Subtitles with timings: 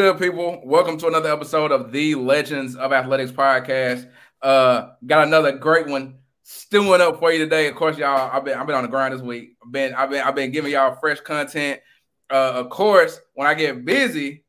[0.00, 0.62] good, people?
[0.64, 4.08] Welcome to another episode of the Legends of Athletics podcast.
[4.40, 7.68] Uh, got another great one stewing up for you today.
[7.68, 8.30] Of course, y'all.
[8.32, 9.58] I've been I've been on the grind this week.
[9.62, 11.82] I've been I've been I've been giving y'all fresh content.
[12.30, 14.46] Uh, of course, when I get busy,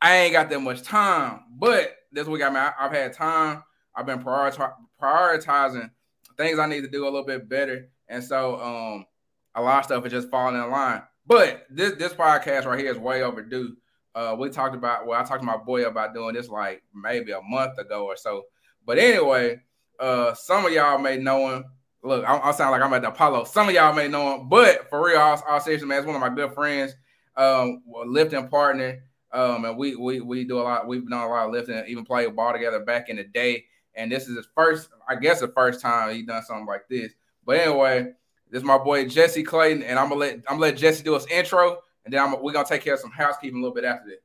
[0.00, 1.40] I ain't got that much time.
[1.50, 3.64] But this week, I mean, I, have had time.
[3.94, 5.90] I've been prioritizing
[6.38, 9.06] things I need to do a little bit better, and so um,
[9.54, 11.02] a lot of stuff is just falling in line.
[11.26, 13.76] But this this podcast right here is way overdue.
[14.16, 17.32] Uh, we talked about well, I talked to my boy about doing this like maybe
[17.32, 18.44] a month ago or so.
[18.86, 19.60] But anyway,
[20.00, 21.64] uh, some of y'all may know him.
[22.02, 23.44] Look, I, I sound like I'm at the Apollo.
[23.44, 26.16] Some of y'all may know him, but for real, all, all seriously, man, it's one
[26.16, 26.94] of my good friends,
[27.36, 29.02] um, lifting partner.
[29.32, 30.86] Um, and we we we do a lot.
[30.86, 33.66] We've done a lot of lifting, even played ball together back in the day.
[33.96, 37.12] And this is his first, I guess, the first time he done something like this.
[37.44, 38.12] But anyway,
[38.50, 41.14] this is my boy Jesse Clayton, and I'm gonna let I'm gonna let Jesse do
[41.14, 43.84] his intro, and then I'm, we're gonna take care of some housekeeping a little bit
[43.84, 44.22] after that.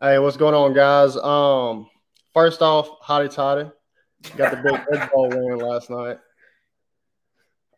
[0.00, 1.16] Hey, what's going on, guys?
[1.16, 1.90] Um,
[2.32, 3.68] first off, hotty toddy.
[4.36, 6.18] Got the big Bowl win last night.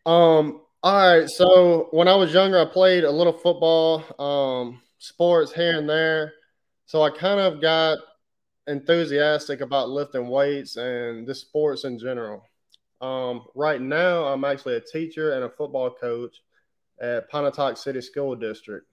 [0.05, 1.27] Um, all right.
[1.27, 6.33] So when I was younger, I played a little football, um, sports here and there.
[6.85, 7.97] So I kind of got
[8.67, 12.47] enthusiastic about lifting weights and the sports in general.
[13.01, 16.35] Um, right now, I'm actually a teacher and a football coach
[17.01, 18.85] at Pontotoc City School District.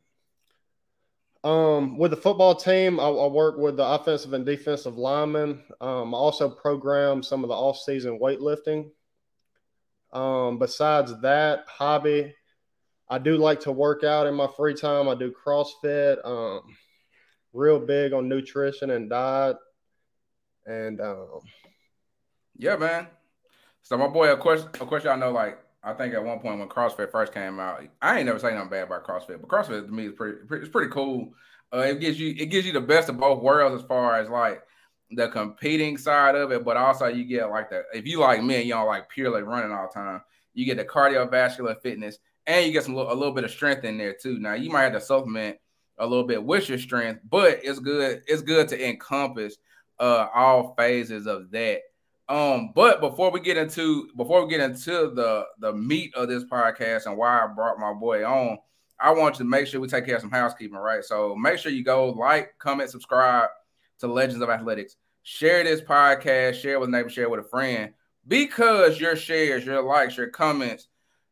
[1.44, 5.62] Um, with the football team, I, I, work with the offensive and defensive linemen.
[5.80, 8.90] Um, I also program some of the off-season weightlifting.
[10.12, 12.34] Um, besides that hobby,
[13.08, 15.08] I do like to work out in my free time.
[15.08, 16.26] I do CrossFit.
[16.26, 16.62] Um,
[17.52, 19.56] real big on nutrition and diet.
[20.66, 21.40] And um,
[22.56, 23.06] yeah, man.
[23.82, 26.58] So my boy, of course, of course, y'all know like I think at one point
[26.58, 29.86] when CrossFit first came out, I ain't never say nothing bad about CrossFit, but CrossFit
[29.86, 31.32] to me is pretty, pretty it's pretty cool.
[31.72, 34.28] Uh, it gives you it gives you the best of both worlds as far as
[34.28, 34.62] like
[35.10, 38.56] the competing side of it, but also you get like the if you like me,
[38.56, 40.20] and you know, like purely running all the time,
[40.54, 43.98] you get the cardiovascular fitness and you get some a little bit of strength in
[43.98, 44.38] there too.
[44.38, 45.58] Now you might have to supplement
[45.98, 48.22] a little bit with your strength, but it's good.
[48.26, 49.56] It's good to encompass
[50.00, 51.80] uh all phases of that.
[52.28, 56.44] Um, but before we get into before we get into the the meat of this
[56.44, 58.58] podcast and why I brought my boy on,
[59.00, 61.02] I want you to make sure we take care of some housekeeping, right?
[61.04, 63.48] So make sure you go like, comment, subscribe
[64.00, 64.96] to Legends of Athletics.
[65.22, 67.92] Share this podcast, share with a neighbor, share with a friend,
[68.26, 70.88] because your shares, your likes, your comments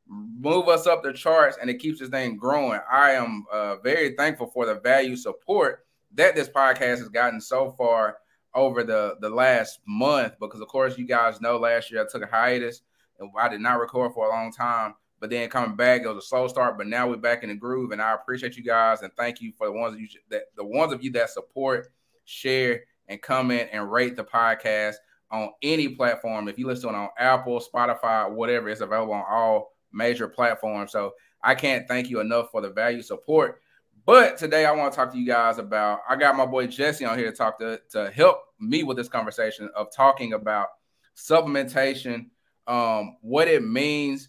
[0.09, 2.81] move us up the charts and it keeps this thing growing.
[2.91, 5.85] I am uh, very thankful for the value support
[6.15, 8.19] that this podcast has gotten so far
[8.57, 12.23] over the the last month because of course you guys know last year I took
[12.23, 12.83] a hiatus
[13.21, 14.95] and I did not record for a long time.
[15.19, 16.77] But then coming back, it was a slow start.
[16.77, 19.53] But now we're back in the groove, and I appreciate you guys and thank you
[19.57, 21.89] for the ones you that the ones of you that support,
[22.25, 24.97] share, and comment and rate the podcast
[25.31, 26.49] on any platform.
[26.49, 30.93] If you listen on Apple, Spotify, whatever, it's available on all major platforms.
[30.93, 33.61] So I can't thank you enough for the value support.
[34.05, 36.01] But today I want to talk to you guys about.
[36.09, 39.09] I got my boy Jesse on here to talk to to help me with this
[39.09, 40.69] conversation of talking about
[41.17, 42.27] supplementation,
[42.67, 44.29] um, what it means,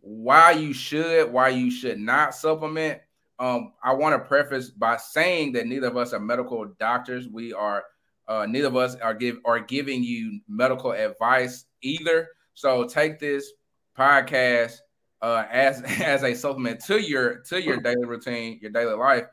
[0.00, 3.00] why you should, why you should not supplement.
[3.38, 7.28] Um, I want to preface by saying that neither of us are medical doctors.
[7.28, 7.84] We are
[8.28, 12.28] uh, neither of us are give are giving you medical advice either.
[12.54, 13.52] So take this
[13.96, 14.78] podcast
[15.22, 19.24] uh, as as a supplement to your to your daily routine, your daily life.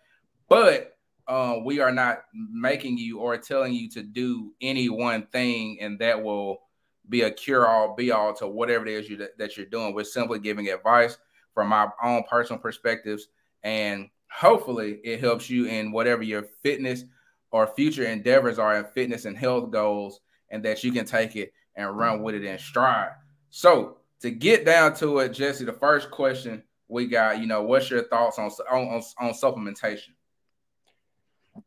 [0.50, 5.78] But uh, we are not making you or telling you to do any one thing,
[5.82, 6.62] and that will
[7.10, 9.94] be a cure all, be all to whatever it is you, that, you're doing.
[9.94, 11.18] We're simply giving advice
[11.54, 13.28] from our own personal perspectives,
[13.64, 17.04] and hopefully, it helps you in whatever your fitness
[17.52, 20.20] or future endeavors are in fitness and health goals,
[20.50, 23.12] and that you can take it and run with it in stride.
[23.50, 27.90] So to get down to it, Jesse, the first question we got, you know, what's
[27.90, 30.10] your thoughts on, on, on supplementation?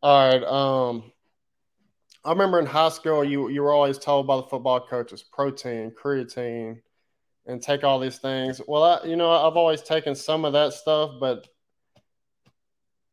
[0.03, 0.43] All right.
[0.43, 1.13] Um,
[2.25, 5.93] I remember in high school, you you were always told by the football coaches protein,
[5.93, 6.81] creatine,
[7.47, 8.61] and take all these things.
[8.67, 11.47] Well, I, you know, I've always taken some of that stuff, but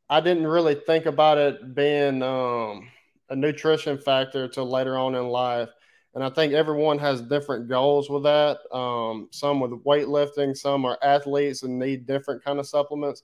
[0.09, 2.89] I didn't really think about it being um,
[3.29, 5.69] a nutrition factor till later on in life.
[6.15, 8.59] And I think everyone has different goals with that.
[8.71, 13.23] Um, some with weightlifting, some are athletes and need different kind of supplements.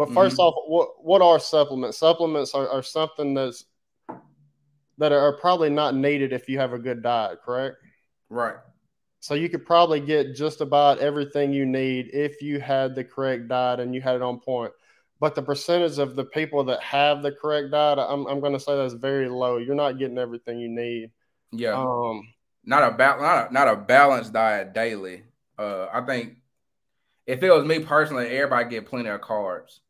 [0.00, 0.40] But 1st mm-hmm.
[0.40, 1.98] off, what what are supplements?
[1.98, 3.66] Supplements are, are something that's
[4.96, 7.76] that are probably not needed if you have a good diet, correct?
[8.30, 8.54] Right.
[9.18, 13.48] So you could probably get just about everything you need if you had the correct
[13.48, 14.72] diet and you had it on point.
[15.20, 18.58] but the percentage of the people that have the correct diet, I'm, I'm going to
[18.58, 19.58] say that's very low.
[19.58, 21.10] You're not getting everything you need.
[21.52, 21.74] Yeah.
[21.74, 22.26] Um,
[22.64, 25.24] not a ba- not a, not a balanced diet daily.
[25.58, 26.38] Uh, I think
[27.26, 29.80] if it was me personally, everybody get plenty of carbs,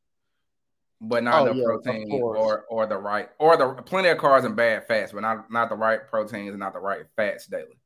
[1.01, 4.45] but not oh, the yeah, protein or or the right or the plenty of carbs
[4.45, 7.79] and bad fats, but not not the right proteins and not the right fats daily.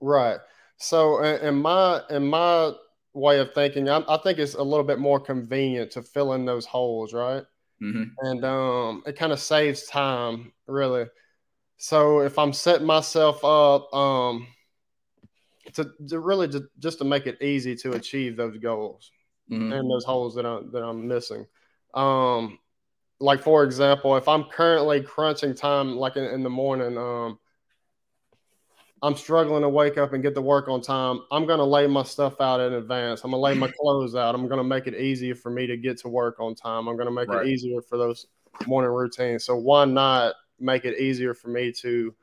[0.00, 0.38] Right.
[0.76, 2.72] So in my in my
[3.14, 6.44] way of thinking, I, I think it's a little bit more convenient to fill in
[6.44, 7.44] those holes, right?
[7.82, 8.04] Mm-hmm.
[8.26, 11.06] And um, it kind of saves time, really.
[11.76, 14.46] So if I'm setting myself up um,
[15.74, 19.10] to, to really to, just to make it easy to achieve those goals
[19.50, 19.72] mm-hmm.
[19.72, 21.46] and those holes that I'm that I'm missing,
[21.94, 22.58] um,
[23.20, 27.38] like for example, if I'm currently crunching time, like in, in the morning, um,
[29.02, 31.20] I'm struggling to wake up and get to work on time.
[31.30, 33.24] I'm going to lay my stuff out in advance.
[33.24, 34.34] I'm going to lay my clothes out.
[34.34, 36.86] I'm going to make it easier for me to get to work on time.
[36.86, 37.44] I'm going to make right.
[37.44, 38.26] it easier for those
[38.66, 39.44] morning routines.
[39.44, 42.14] So why not make it easier for me to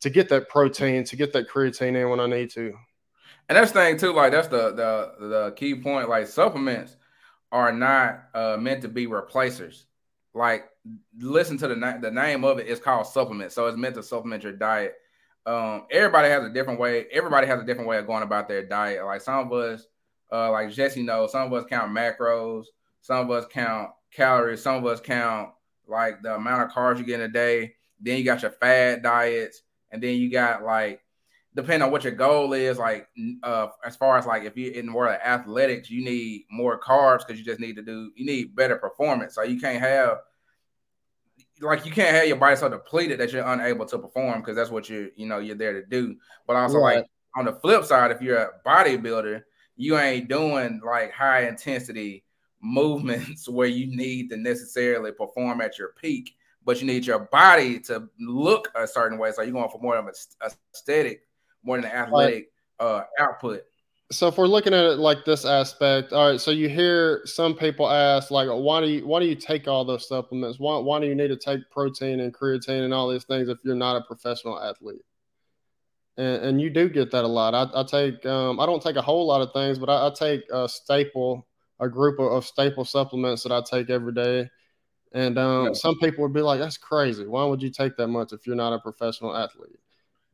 [0.00, 2.72] to get that protein, to get that creatine in when I need to?
[3.48, 4.12] And that's the thing too.
[4.12, 6.08] Like that's the the the key point.
[6.08, 6.96] Like supplements
[7.50, 9.86] are not uh, meant to be replacers.
[10.34, 10.68] Like
[11.18, 12.68] listen to the na- the name of it.
[12.68, 14.94] It's called supplement, so it's meant to supplement your diet
[15.48, 17.06] um, everybody has a different way.
[17.10, 19.04] Everybody has a different way of going about their diet.
[19.04, 19.86] Like some of us,
[20.30, 22.64] uh, like Jesse knows, some of us count macros,
[23.00, 25.50] some of us count calories, some of us count
[25.86, 27.74] like the amount of carbs you get in a day.
[27.98, 31.00] Then you got your fad diets, and then you got like
[31.54, 33.08] depending on what your goal is, like
[33.42, 36.80] uh, as far as like if you're in the world of athletics, you need more
[36.80, 39.34] carbs because you just need to do you need better performance.
[39.34, 40.18] So you can't have
[41.60, 44.70] like you can't have your body so depleted that you're unable to perform because that's
[44.70, 46.16] what you're you know you're there to do.
[46.46, 46.96] But also right.
[46.98, 47.06] like
[47.36, 49.42] on the flip side, if you're a bodybuilder,
[49.76, 52.24] you ain't doing like high intensity
[52.60, 57.78] movements where you need to necessarily perform at your peak, but you need your body
[57.80, 59.32] to look a certain way.
[59.32, 61.22] So you're going for more of a aesthetic,
[61.62, 62.50] more than an athletic
[62.80, 63.62] uh, output
[64.10, 66.40] so if we're looking at it like this aspect, all right.
[66.40, 69.84] So you hear some people ask, like, why do you why do you take all
[69.84, 70.58] those supplements?
[70.58, 73.58] Why why do you need to take protein and creatine and all these things if
[73.64, 75.02] you're not a professional athlete?
[76.16, 77.54] And, and you do get that a lot.
[77.54, 80.10] I, I take um, I don't take a whole lot of things, but I, I
[80.10, 81.46] take a staple,
[81.78, 84.48] a group of, of, staple supplements that I take every day.
[85.12, 87.26] And um, some people would be like, "That's crazy.
[87.26, 89.78] Why would you take that much if you're not a professional athlete?"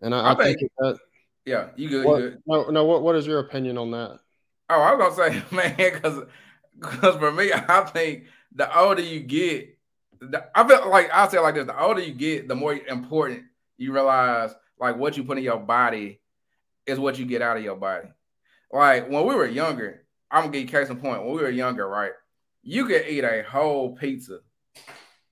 [0.00, 0.98] And I, I, I think, think that
[1.44, 2.06] yeah, you good.
[2.06, 2.42] What, you good.
[2.46, 2.84] No, no.
[2.84, 4.20] What What is your opinion on that?
[4.70, 6.24] Oh, I was gonna say, man, because
[6.78, 8.24] because for me, I think
[8.54, 9.78] the older you get,
[10.20, 13.44] the, I feel like I'll say like this: the older you get, the more important
[13.76, 16.20] you realize like what you put in your body
[16.86, 18.08] is what you get out of your body.
[18.72, 21.24] Like when we were younger, I'm gonna give you case in point.
[21.24, 22.12] When we were younger, right,
[22.62, 24.40] you could eat a whole pizza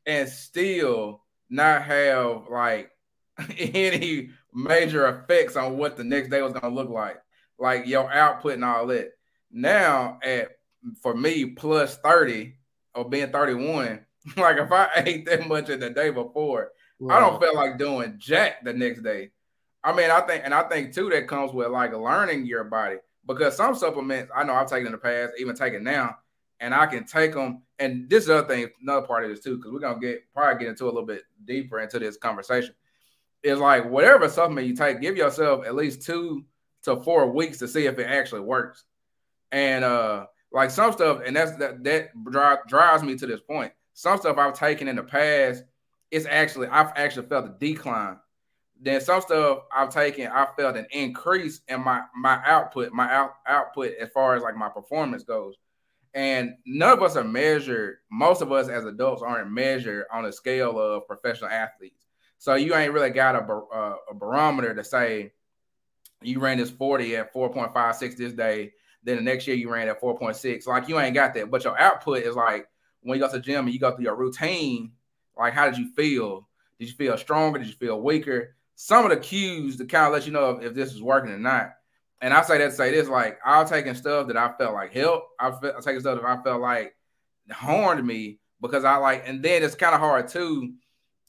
[0.06, 2.91] and still not have like
[3.58, 7.21] any major effects on what the next day was going to look like,
[7.59, 9.13] like your output and all that.
[9.51, 10.57] Now, at
[11.01, 12.55] for me, plus 30
[12.95, 14.05] or being 31,
[14.37, 16.71] like if I ate that much in the day before,
[17.01, 17.17] right.
[17.17, 19.31] I don't feel like doing jack the next day.
[19.85, 22.97] I mean, I think, and I think too, that comes with like learning your body
[23.27, 26.19] because some supplements I know I've taken in the past, even taking now,
[26.61, 27.63] and I can take them.
[27.81, 30.23] And this is the other thing, another part of this too, because we're gonna get
[30.32, 32.75] probably get into a little bit deeper into this conversation
[33.43, 36.44] is like whatever supplement you take, give yourself at least two
[36.82, 38.84] to four weeks to see if it actually works.
[39.51, 43.72] And uh like some stuff, and that's that that drive, drives me to this point.
[43.94, 45.65] Some stuff I've taken in the past,
[46.11, 48.19] it's actually I've actually felt a decline.
[48.81, 53.34] Then some stuff I've taken, I felt an increase in my my output, my out,
[53.46, 55.56] output as far as like my performance goes.
[56.15, 57.96] And none of us are measured.
[58.11, 62.02] Most of us as adults aren't measured on a scale of professional athletes.
[62.43, 65.31] So you ain't really got a, a, a barometer to say
[66.22, 68.72] you ran this 40 at 4.56 this day.
[69.05, 70.67] Then the next year you ran at 4.6.
[70.67, 71.53] Like you ain't got that.
[71.53, 72.67] But your output is like
[73.03, 74.91] when you go to the gym and you go through your routine,
[75.39, 76.49] like how did you feel?
[76.81, 77.61] Did you feel stronger?
[77.61, 78.56] Did you feel weaker?
[78.75, 81.31] Some of the cues to kind of let you know if, if this is working
[81.31, 81.75] or not.
[82.20, 84.93] And I say that to say this, like I'll taking stuff that I felt like
[84.93, 85.29] help.
[85.39, 86.96] I felt taking stuff that I felt like
[87.53, 90.72] harmed me because I like, and then it's kind of hard too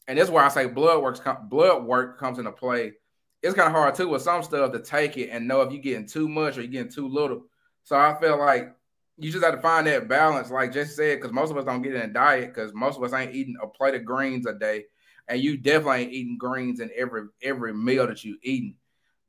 [0.07, 2.93] and this is why I say blood works blood work comes into play.
[3.41, 5.81] It's kind of hard too with some stuff to take it and know if you're
[5.81, 7.43] getting too much or you're getting too little.
[7.83, 8.73] So I feel like
[9.17, 11.81] you just have to find that balance, like just said, because most of us don't
[11.81, 14.53] get in a diet because most of us ain't eating a plate of greens a
[14.53, 14.85] day,
[15.27, 18.75] and you definitely ain't eating greens in every every meal that you eating,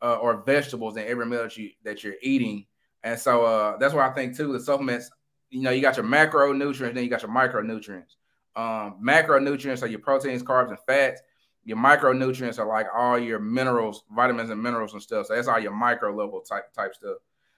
[0.03, 2.67] uh, or vegetables in every meal that you that you're eating.
[3.03, 5.11] And so uh, that's why I think too the supplements,
[5.51, 8.17] you know, you got your macronutrients, then you got your micronutrients.
[8.57, 11.21] Um, macronutrients are your proteins, carbs, and fats.
[11.65, 15.27] Your micronutrients are like all your minerals, vitamins, and minerals and stuff.
[15.27, 17.17] So that's all your micro level type type stuff.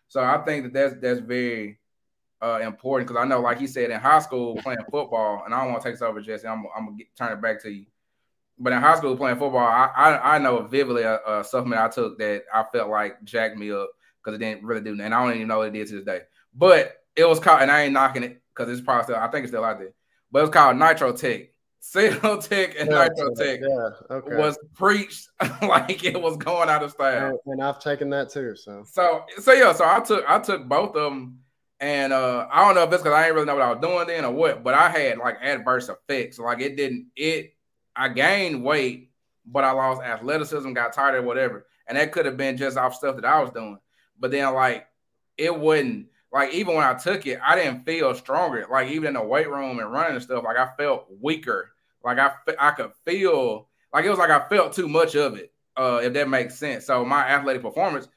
[0.09, 1.79] So I think that that's that's very
[2.41, 5.63] uh, important because I know, like he said, in high school playing football, and I
[5.63, 6.47] don't want to take this over, Jesse.
[6.47, 7.87] I'm, I'm gonna get, turn it back to you.
[8.59, 11.89] But in high school playing football, I I, I know vividly a, a supplement I
[11.89, 13.91] took that I felt like jacked me up
[14.23, 16.05] because it didn't really do, and I don't even know what it did to this
[16.05, 16.21] day.
[16.55, 19.45] But it was called, and I ain't knocking it because it's probably still, I think
[19.45, 19.93] it's still out there.
[20.37, 21.49] But it's called Nitro Tech.
[21.95, 24.37] Tech and yeah, Nitro Tech yeah, okay.
[24.37, 25.31] was preached
[25.63, 27.41] like it was going out of style.
[27.47, 28.55] And I've taken that too.
[28.55, 31.39] So so so yeah, so I took I took both of them,
[31.81, 33.81] and uh I don't know if it's because I didn't really know what I was
[33.81, 36.39] doing then or what, but I had like adverse effects.
[36.39, 37.55] Like it didn't it
[37.97, 39.13] I gained weight,
[39.47, 42.95] but I lost athleticism, got tired or whatever, and that could have been just off
[42.95, 43.79] stuff that I was doing.
[44.21, 44.87] But then like
[45.39, 48.67] it wouldn't like even when I took it, I didn't feel stronger.
[48.71, 51.73] Like even in the weight room and running and stuff, like I felt weaker.
[52.05, 55.53] Like I I could feel like it was like I felt too much of it.
[55.77, 56.87] Uh, if that makes sense.
[56.87, 58.09] So my athletic performance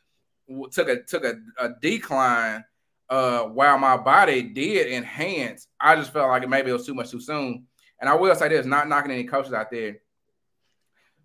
[0.72, 2.63] took a took a, a decline.
[3.10, 7.10] Uh, while my body did enhance, I just felt like maybe it was too much
[7.10, 7.66] too soon.
[8.00, 9.98] And I will say this, not knocking any coaches out there,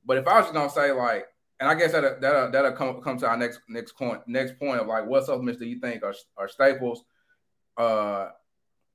[0.05, 1.27] but if I was just gonna say like
[1.61, 4.81] and I guess that that that'll come come to our next next point next point
[4.81, 7.05] of like what supplements do you think are are staples,
[7.77, 8.29] uh,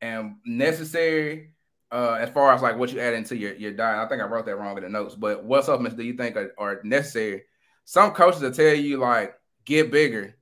[0.01, 1.51] and necessary,
[1.92, 4.00] uh, as far as like what you add into your your diet.
[4.00, 6.36] I think I wrote that wrong in the notes, but what supplements do you think
[6.36, 7.44] are, are necessary?
[7.86, 9.36] Some coaches will tell you like
[9.66, 10.36] get bigger,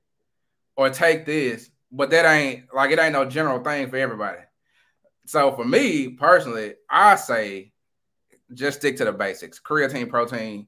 [0.76, 4.40] or take this, but that ain't like it ain't no general thing for everybody.
[5.26, 7.72] So for me personally, I say
[8.54, 10.66] just stick to the basics: creatine, protein.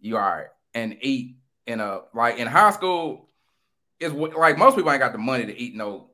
[0.00, 3.28] You all right and eat in a like in high school
[3.98, 6.10] is like most people ain't got the money to eat no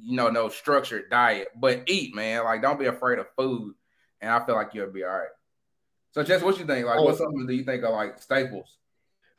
[0.00, 2.42] you know no structured diet, but eat man.
[2.44, 3.74] Like don't be afraid of food,
[4.20, 5.28] and I feel like you'll be all right.
[6.12, 6.86] So, Jess, what you think?
[6.86, 7.16] Like, what oh.
[7.16, 8.78] something do you think are like staples?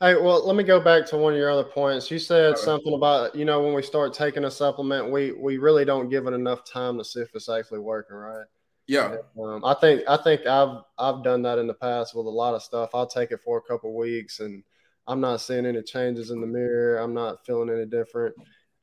[0.00, 2.10] Hey, well, let me go back to one of your other points.
[2.10, 2.58] You said right.
[2.58, 6.26] something about you know when we start taking a supplement, we we really don't give
[6.26, 8.46] it enough time to see if it's actually working, right?
[8.90, 9.18] Yeah.
[9.40, 12.54] Um, I think I think I've I've done that in the past with a lot
[12.54, 12.90] of stuff.
[12.92, 14.64] I'll take it for a couple weeks and
[15.06, 16.98] I'm not seeing any changes in the mirror.
[16.98, 18.34] I'm not feeling any different.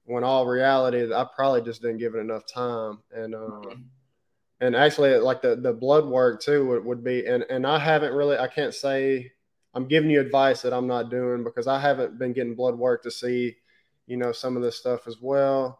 [0.05, 2.99] When all reality, I probably just didn't give it enough time.
[3.11, 3.89] And um,
[4.61, 7.25] and actually, like the the blood work too would, would be.
[7.25, 8.37] And and I haven't really.
[8.37, 9.31] I can't say
[9.73, 13.03] I'm giving you advice that I'm not doing because I haven't been getting blood work
[13.03, 13.57] to see,
[14.05, 15.79] you know, some of this stuff as well.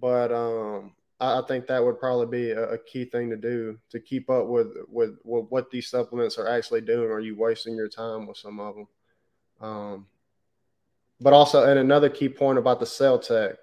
[0.00, 4.00] But um, I, think that would probably be a, a, key thing to do to
[4.00, 7.10] keep up with, with, with what these supplements are actually doing.
[7.10, 8.86] Are you wasting your time with some of them?
[9.60, 10.06] Um,
[11.20, 13.56] but also, and another key point about the CellTech,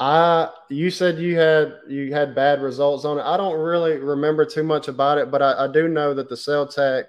[0.00, 3.22] I you said you had you had bad results on it.
[3.22, 6.34] I don't really remember too much about it, but I, I do know that the
[6.34, 7.04] CellTech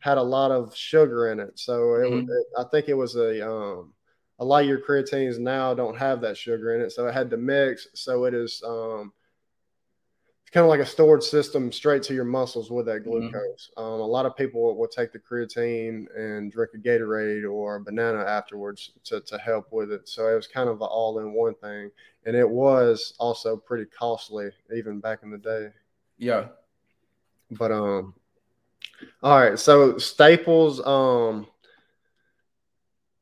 [0.00, 1.58] had a lot of sugar in it.
[1.58, 2.30] So it, mm-hmm.
[2.30, 3.94] it, I think it was a um,
[4.38, 7.30] a lot of your creatines now don't have that sugar in it, so it had
[7.30, 7.88] to mix.
[7.94, 9.12] So it is um,
[10.56, 13.28] kind of like a storage system straight to your muscles with that mm-hmm.
[13.28, 13.70] glucose.
[13.76, 13.78] Mm-hmm.
[13.78, 17.76] Um, a lot of people will, will, take the creatine and drink a Gatorade or
[17.76, 20.08] a banana afterwards to, to help with it.
[20.08, 21.90] So it was kind of an all in one thing.
[22.24, 25.68] And it was also pretty costly even back in the day.
[26.16, 26.46] Yeah.
[27.50, 28.14] But um
[29.22, 31.48] all right, so staples um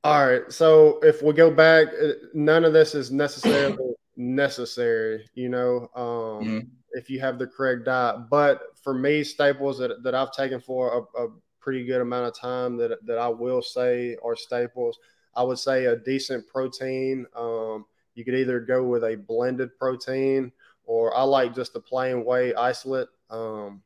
[0.05, 5.49] all right, so if we go back, uh, none of this is necessarily necessary, you
[5.49, 5.91] know.
[5.97, 6.59] Um, mm-hmm
[6.95, 8.31] if you have the correct diet.
[8.31, 11.29] But for me, staples that, that I've taken for a, a
[11.61, 14.99] pretty good amount of time that, that I will say are staples,
[15.35, 17.27] I would say a decent protein.
[17.35, 20.53] Um, you could either go with a blended protein
[20.85, 23.09] or I like just a plain whey isolate.
[23.31, 23.83] Um,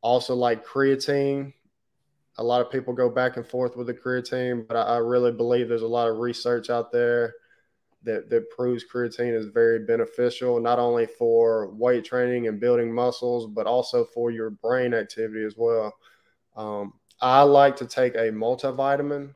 [0.00, 1.52] also like creatine.
[2.38, 5.32] A lot of people go back and forth with the creatine, but I, I really
[5.32, 7.34] believe there's a lot of research out there
[8.06, 13.48] that, that proves creatine is very beneficial, not only for weight training and building muscles,
[13.48, 15.92] but also for your brain activity as well.
[16.56, 19.34] Um, I like to take a multivitamin.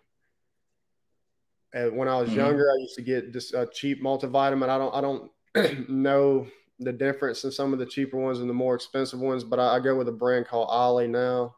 [1.75, 2.39] And when I was mm-hmm.
[2.39, 4.69] younger, I used to get just a cheap multivitamin.
[4.69, 6.47] I don't, I don't know
[6.79, 9.77] the difference in some of the cheaper ones and the more expensive ones, but I,
[9.77, 11.57] I go with a brand called Olly now.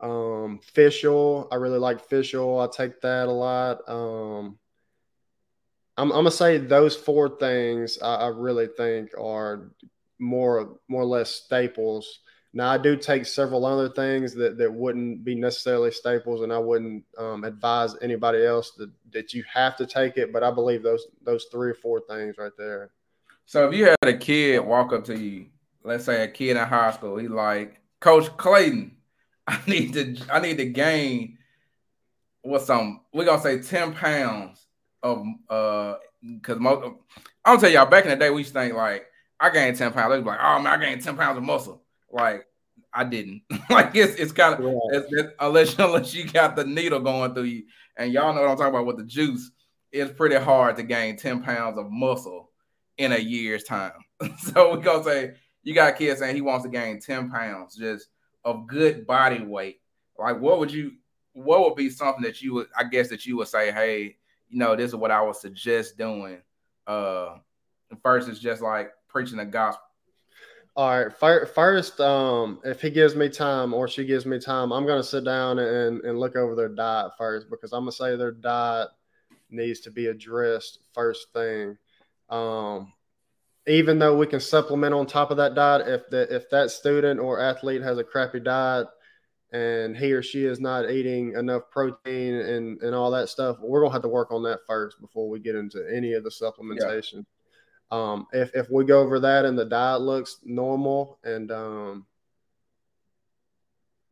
[0.00, 2.60] Um, fish oil, I really like fish oil.
[2.60, 3.86] I take that a lot.
[3.88, 4.58] Um,
[6.00, 9.70] I'm, I'm gonna say those four things I, I, really think are
[10.18, 12.20] more more or less staples.
[12.54, 16.58] Now I do take several other things that, that wouldn't be necessarily staples, and I
[16.58, 20.32] wouldn't um, advise anybody else that, that you have to take it.
[20.32, 22.92] But I believe those those three or four things right there.
[23.44, 25.48] So if you had a kid walk up to you,
[25.84, 28.96] let's say a kid in high school, he like, Coach Clayton,
[29.46, 31.36] I need to I need to gain
[32.40, 34.66] what's some we're gonna say 10 pounds
[35.02, 38.60] of uh because most I'm gonna tell y'all back in the day we used to
[38.60, 39.06] think like
[39.40, 40.12] I gained 10 pounds.
[40.12, 41.82] They'd be like, oh man, I gained 10 pounds of muscle.
[42.12, 42.46] Like
[42.92, 43.42] I didn't.
[43.70, 44.60] like it's it's kind of
[44.92, 47.64] it's, unless unless you got the needle going through you,
[47.96, 49.50] and y'all know what I'm talking about with the juice.
[49.92, 52.50] It's pretty hard to gain 10 pounds of muscle
[52.98, 53.92] in a year's time.
[54.38, 57.76] so we gonna say you got a kid saying he wants to gain 10 pounds
[57.76, 58.08] just
[58.44, 59.80] of good body weight.
[60.18, 60.92] Like what would you
[61.32, 64.16] what would be something that you would I guess that you would say, hey,
[64.50, 66.42] you know, this is what I would suggest doing.
[66.86, 67.36] Uh
[68.02, 69.84] first is just like preaching the gospel.
[70.76, 71.48] All right.
[71.48, 75.24] First, um, if he gives me time or she gives me time, I'm gonna sit
[75.24, 78.88] down and, and look over their diet first because I'm gonna say their diet
[79.50, 81.76] needs to be addressed first thing.
[82.28, 82.92] Um,
[83.66, 87.20] even though we can supplement on top of that diet, if the, if that student
[87.20, 88.86] or athlete has a crappy diet
[89.52, 93.80] and he or she is not eating enough protein and, and all that stuff, we're
[93.80, 97.14] gonna have to work on that first before we get into any of the supplementation.
[97.14, 97.22] Yeah.
[97.92, 102.06] Um, if if we go over that and the diet looks normal and um,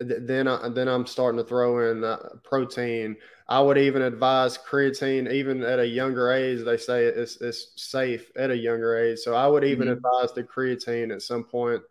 [0.01, 3.17] then I, then I'm starting to throw in uh, protein.
[3.49, 6.65] I would even advise creatine even at a younger age.
[6.65, 9.97] They say it's it's safe at a younger age, so I would even mm-hmm.
[9.97, 11.83] advise the creatine at some point,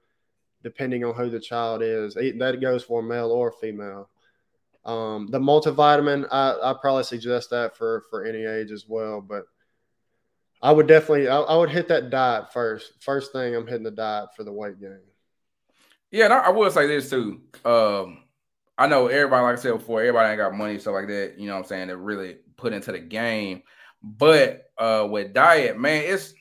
[0.63, 2.13] depending on who the child is.
[2.13, 4.09] That goes for male or female.
[4.85, 9.43] Um, the multivitamin, I I probably suggest that for for any age as well, but.
[10.59, 12.93] I would definitely, I, I would hit that diet first.
[12.99, 15.01] First thing, I'm hitting the diet for the weight gain.
[16.09, 17.41] Yeah, and I, I will say this too.
[17.63, 18.23] Um,
[18.75, 21.35] I know everybody, like I said before, everybody ain't got money, stuff like that.
[21.37, 21.87] You know what I'm saying?
[21.89, 23.61] To really put into the game.
[24.01, 26.33] But uh, with diet, man, it's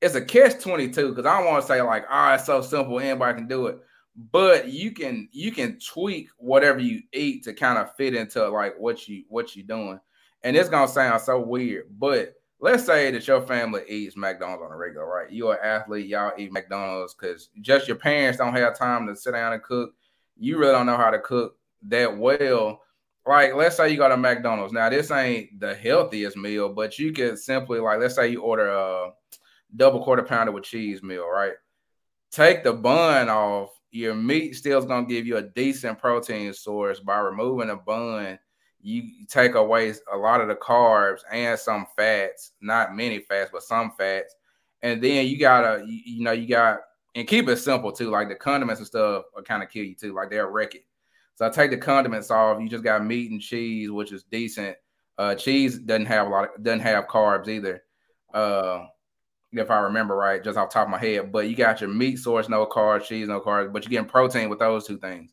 [0.00, 2.60] it's a catch 22 because I don't want to say like, ah, oh, it's so
[2.60, 3.78] simple, anybody can do it.
[4.32, 8.74] But you can you can tweak whatever you eat to kind of fit into like
[8.78, 10.00] what you what you're doing.
[10.42, 14.72] And it's gonna sound so weird, but let's say that your family eats McDonald's on
[14.72, 15.30] a regular, right?
[15.30, 19.32] You're an athlete, y'all eat McDonald's because just your parents don't have time to sit
[19.32, 19.92] down and cook.
[20.38, 21.56] You really don't know how to cook
[21.88, 22.80] that well.
[23.26, 24.72] Like, let's say you got a McDonald's.
[24.72, 28.68] Now, this ain't the healthiest meal, but you could simply, like, let's say you order
[28.68, 29.10] a
[29.76, 31.54] double quarter pounder with cheese meal, right?
[32.30, 33.70] Take the bun off.
[33.90, 38.38] Your meat still is gonna give you a decent protein source by removing the bun
[38.86, 43.64] you take away a lot of the carbs and some fats, not many fats, but
[43.64, 44.32] some fats.
[44.80, 46.78] And then you gotta, you, you know, you got
[47.16, 48.10] and keep it simple too.
[48.10, 50.14] Like the condiments and stuff will kind of kill you too.
[50.14, 50.84] Like they'll wreck it.
[51.34, 52.60] So I take the condiments off.
[52.60, 54.76] You just got meat and cheese, which is decent.
[55.18, 57.82] Uh, cheese doesn't have a lot of doesn't have carbs either.
[58.32, 58.84] Uh,
[59.52, 61.32] if I remember right, just off top of my head.
[61.32, 64.48] But you got your meat source, no carbs, cheese, no carbs, but you're getting protein
[64.48, 65.32] with those two things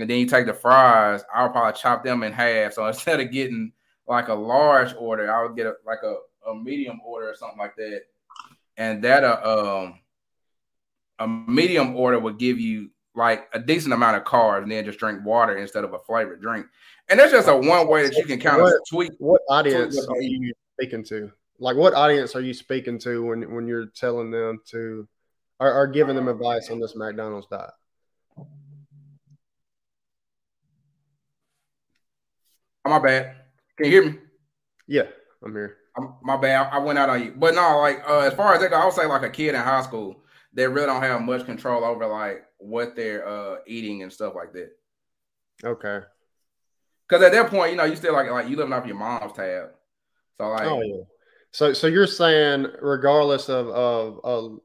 [0.00, 2.72] and then you take the fries, I'll probably chop them in half.
[2.72, 3.72] So instead of getting
[4.06, 6.16] like a large order, I would get a, like a,
[6.50, 8.02] a medium order or something like that.
[8.76, 10.00] And that uh, um
[11.18, 14.98] a medium order would give you like a decent amount of carbs and then just
[14.98, 16.64] drink water instead of a flavored drink.
[17.08, 19.12] And that's just a one way that you can kind what, of tweak.
[19.18, 21.30] What audience tweak are you speaking to?
[21.60, 25.06] Like what audience are you speaking to when when you're telling them to
[25.60, 27.70] or, or giving them advice on this McDonald's diet?
[32.82, 33.36] Oh, my bad.
[33.76, 34.18] Can you hear me?
[34.86, 35.02] Yeah,
[35.44, 35.76] I'm here.
[35.96, 36.70] I'm, my bad.
[36.72, 38.84] I, went out on you, but no, like uh, as far as that go, I
[38.86, 40.22] would say like a kid in high school,
[40.54, 44.54] they really don't have much control over like what they're uh, eating and stuff like
[44.54, 44.70] that.
[45.62, 46.06] Okay.
[47.06, 49.34] Because at that point, you know, you still like like you living off your mom's
[49.34, 49.70] tab.
[50.38, 51.02] So like, oh yeah.
[51.52, 54.58] So so you're saying regardless of of, of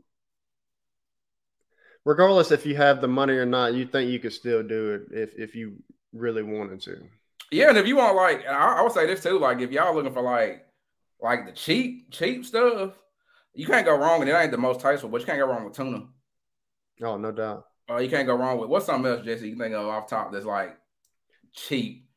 [2.06, 5.02] regardless if you have the money or not, you think you could still do it
[5.12, 5.78] if if you
[6.14, 6.98] really wanted to.
[7.52, 9.94] Yeah, and if you want like, I, I, would say this too, like if y'all
[9.94, 10.66] looking for like,
[11.22, 12.94] like the cheap, cheap stuff,
[13.54, 15.66] you can't go wrong, and it ain't the most tasteful, but you can't go wrong
[15.66, 16.08] with tuna.
[17.04, 17.66] Oh, no doubt.
[17.90, 19.50] Uh, you can't go wrong with what's something else, Jesse?
[19.50, 20.76] You think of off top that's like
[21.54, 22.08] cheap.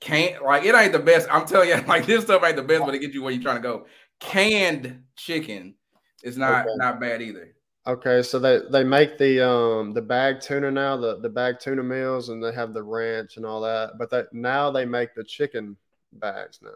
[0.00, 1.28] Can't like it ain't the best.
[1.30, 3.42] I'm telling you, like this stuff ain't the best, but it gets you where you're
[3.42, 3.86] trying to go.
[4.24, 5.74] Canned chicken
[6.22, 6.74] is not okay.
[6.76, 7.54] not bad either.
[7.86, 11.82] Okay, so they they make the um the bag tuna now, the the bag tuna
[11.82, 13.98] meals, and they have the ranch and all that.
[13.98, 15.76] But that now they make the chicken
[16.12, 16.70] bags now,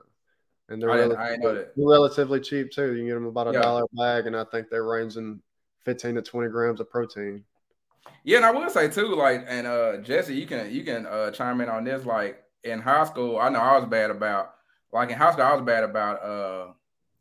[0.68, 2.92] and they're, relatively, relatively, cheap too.
[2.92, 3.62] You can get them about a yeah.
[3.62, 5.40] dollar a bag, and I think they're ranging
[5.84, 7.42] fifteen to twenty grams of protein.
[8.24, 11.30] Yeah, and I will say too, like, and uh Jesse, you can you can uh
[11.30, 12.04] chime in on this.
[12.04, 14.54] Like in high school, I know I was bad about
[14.92, 16.72] like in high school, I was bad about uh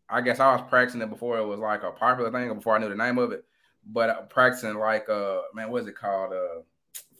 [0.09, 2.75] I guess I was practicing it before it was like a popular thing, or before
[2.75, 3.43] I knew the name of it.
[3.85, 6.33] But uh, practicing like uh man, what is it called?
[6.33, 6.61] Uh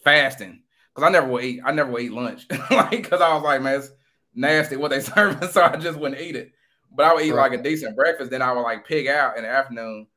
[0.03, 0.61] fasting.
[0.93, 2.47] Cause I never would eat, I never would eat lunch.
[2.71, 3.91] like cause I was like, man, it's
[4.33, 6.51] nasty what they serving, so I just wouldn't eat it.
[6.91, 7.51] But I would eat right.
[7.51, 10.07] like a decent breakfast, then I would like pig out in the afternoon.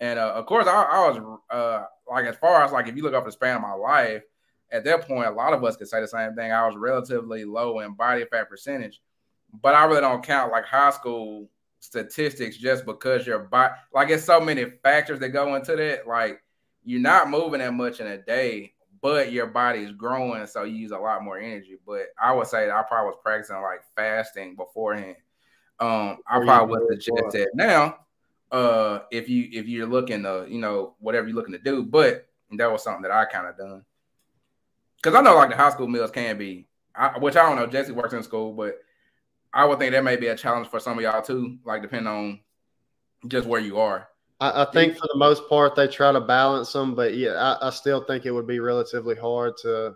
[0.00, 3.02] And uh, of course, I, I was uh like as far as like if you
[3.02, 4.22] look up the span of my life,
[4.70, 6.52] at that point, a lot of us could say the same thing.
[6.52, 9.00] I was relatively low in body fat percentage,
[9.62, 11.48] but I really don't count like high school
[11.80, 16.06] statistics just because your body, like, it's so many factors that go into that.
[16.06, 16.42] Like,
[16.84, 20.76] you're not moving that much in a day, but your body is growing, so you
[20.76, 21.76] use a lot more energy.
[21.86, 25.16] But I would say I probably was practicing like fasting beforehand.
[25.78, 27.98] Um, I probably would suggest that now.
[28.50, 32.26] Uh, if you if you're looking to, you know, whatever you're looking to do, but
[32.52, 33.84] that was something that I kind of done
[35.06, 37.66] because I know like the high school meals can be, I, which I don't know.
[37.66, 38.78] Jesse works in school, but
[39.56, 42.12] I would think that may be a challenge for some of y'all too, like depending
[42.12, 42.40] on
[43.26, 44.06] just where you are.
[44.38, 47.68] I, I think for the most part they try to balance them, but yeah, I,
[47.68, 49.94] I, still think it would be relatively hard to,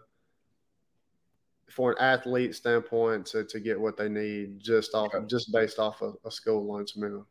[1.68, 5.26] for an athlete standpoint, to, to get what they need just off okay.
[5.26, 7.26] just based off of a school lunch meal.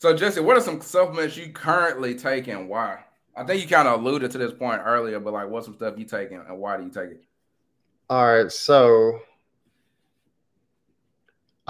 [0.00, 3.04] So Jesse, what are some supplements you currently take and why?
[3.34, 5.94] I think you kind of alluded to this point earlier, but like, what's some stuff
[5.96, 7.24] you taking and why do you take it?
[8.10, 9.20] All right, so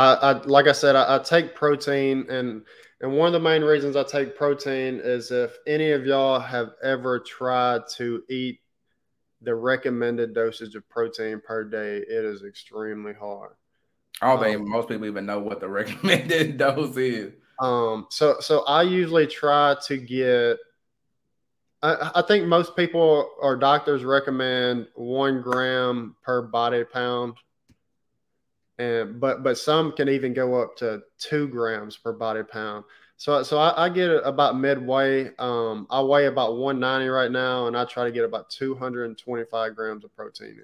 [0.03, 2.62] I, I like I said, I, I, take protein, and
[3.01, 6.71] and one of the main reasons I take protein is if any of y'all have
[6.83, 8.61] ever tried to eat
[9.43, 13.53] the recommended dosage of protein per day, it is extremely hard.
[14.21, 17.35] I don't think um, most people even know what the recommended dose is.
[17.61, 20.59] Um, so so I usually try to get
[21.83, 27.35] I, I think most people or doctors recommend one gram per body pound
[28.83, 32.85] and but but some can even go up to two grams per body pound.
[33.16, 35.31] So so I, I get about midway.
[35.38, 40.05] Um, I weigh about 190 right now, and I try to get about 225 grams
[40.05, 40.61] of protein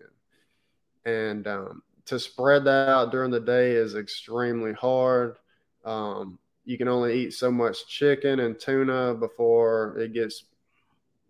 [1.04, 1.12] in.
[1.12, 5.36] And um, to spread that out during the day is extremely hard.
[5.84, 10.44] Um, you can only eat so much chicken and tuna before it gets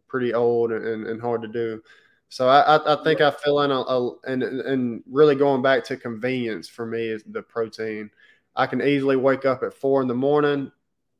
[0.09, 1.83] pretty old and, and hard to do.
[2.31, 5.97] So I, I think I fill in a, a, and and really going back to
[5.97, 8.11] convenience for me is the protein.
[8.55, 10.71] I can easily wake up at four in the morning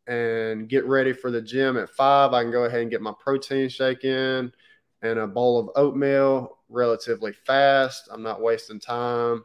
[0.07, 2.33] and get ready for the gym at five.
[2.33, 4.53] I can go ahead and get my protein shake in
[5.03, 8.09] and a bowl of oatmeal relatively fast.
[8.11, 9.45] I'm not wasting time.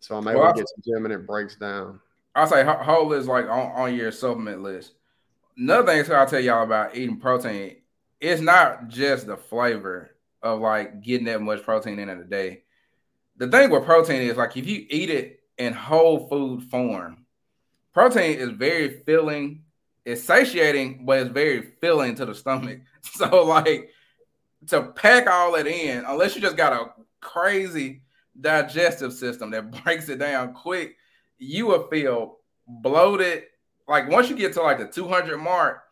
[0.00, 2.00] So I'm able well, to get to the gym and it breaks down.
[2.34, 4.92] I'll say whole is like on, on your supplement list.
[5.56, 7.76] Another thing I'll tell y'all about eating protein
[8.20, 10.10] it's not just the flavor
[10.42, 12.62] of like getting that much protein in a day.
[13.36, 17.26] The thing with protein is like if you eat it in whole food form,
[17.92, 19.64] protein is very filling,
[20.04, 22.80] it's satiating, but it's very filling to the stomach.
[23.02, 23.90] So like
[24.66, 28.02] to pack all that in, unless you just got a crazy
[28.38, 30.96] digestive system that breaks it down quick,
[31.38, 33.44] you will feel bloated.
[33.88, 35.82] Like once you get to like the 200 mark,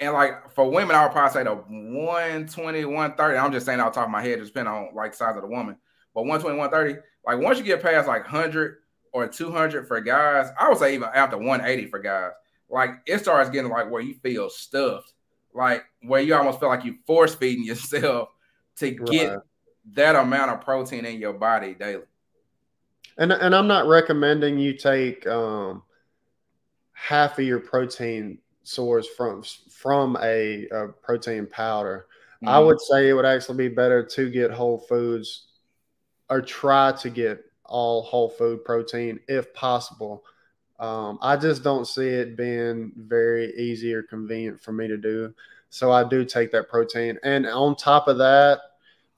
[0.00, 3.38] and like for women, I would probably say the 120, 130.
[3.38, 5.48] I'm just saying off top of my head, just depending on like size of the
[5.48, 5.76] woman.
[6.14, 8.76] But 120, 130, like once you get past like 100
[9.12, 12.32] or 200 for guys, I would say even after 180 for guys,
[12.70, 15.12] like it starts getting like where you feel stuffed,
[15.52, 18.28] like where you almost feel like you're force feeding yourself
[18.76, 19.38] to get right.
[19.94, 22.04] that amount of protein in your body daily.
[23.16, 25.82] And and I'm not recommending you take um
[26.92, 29.42] half of your protein source from
[29.78, 32.06] from a, a protein powder.
[32.42, 32.48] Mm-hmm.
[32.48, 35.46] I would say it would actually be better to get whole foods
[36.28, 40.24] or try to get all whole food protein if possible.
[40.80, 45.32] Um, I just don't see it being very easy or convenient for me to do.
[45.70, 47.16] So I do take that protein.
[47.22, 48.60] And on top of that,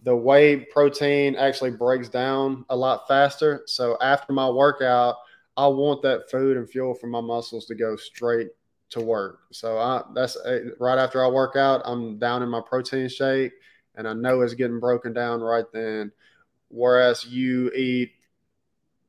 [0.03, 3.63] the whey protein actually breaks down a lot faster.
[3.67, 5.17] So after my workout,
[5.57, 8.49] I want that food and fuel for my muscles to go straight
[8.91, 9.41] to work.
[9.53, 13.53] So I that's a, right after I work out, I'm down in my protein shake,
[13.95, 16.13] and I know it's getting broken down right then.
[16.69, 18.13] Whereas you eat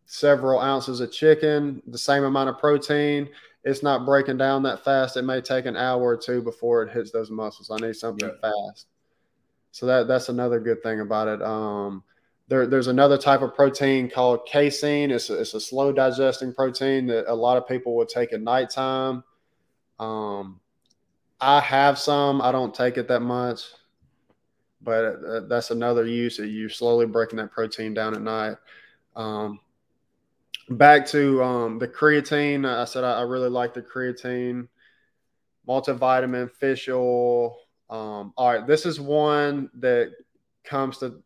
[0.05, 3.29] several ounces of chicken, the same amount of protein,
[3.63, 5.17] it's not breaking down that fast.
[5.17, 7.69] It may take an hour or two before it hits those muscles.
[7.71, 8.49] I need something yeah.
[8.49, 8.87] fast.
[9.71, 11.41] So that that's another good thing about it.
[11.41, 12.03] Um,
[12.47, 15.11] there, there's another type of protein called casein.
[15.11, 18.41] It's a, it's a slow digesting protein that a lot of people will take at
[18.41, 19.23] nighttime.
[20.01, 20.59] Um,
[21.39, 22.41] I have some.
[22.41, 23.61] I don't take it that much,
[24.81, 26.37] but uh, that's another use.
[26.37, 28.57] That you're slowly breaking that protein down at night.
[29.15, 29.59] Um,
[30.69, 32.67] back to um, the creatine.
[32.67, 34.67] I said I, I really like the creatine,
[35.67, 37.57] multivitamin, fish oil.
[37.89, 40.11] Um, all right, this is one that
[40.63, 41.21] comes to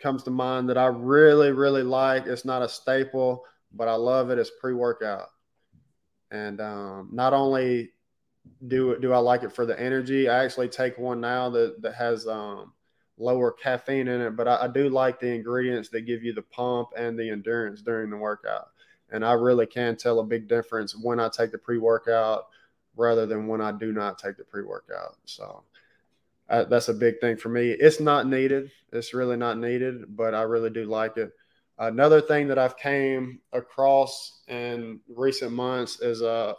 [0.00, 2.26] comes to mind that I really really like.
[2.26, 4.38] It's not a staple, but I love it.
[4.38, 5.28] It's pre workout,
[6.32, 7.92] and um, not only
[8.66, 11.94] do do I like it for the energy, I actually take one now that that
[11.94, 12.72] has um,
[13.18, 16.42] lower caffeine in it, but I, I do like the ingredients that give you the
[16.42, 18.68] pump and the endurance during the workout.
[19.10, 22.46] And I really can tell a big difference when I take the pre workout
[22.96, 25.16] rather than when I do not take the pre workout.
[25.24, 25.62] So
[26.48, 27.70] uh, that's a big thing for me.
[27.70, 28.70] It's not needed.
[28.92, 31.32] It's really not needed, but I really do like it.
[31.78, 36.54] Another thing that I've came across in recent months is a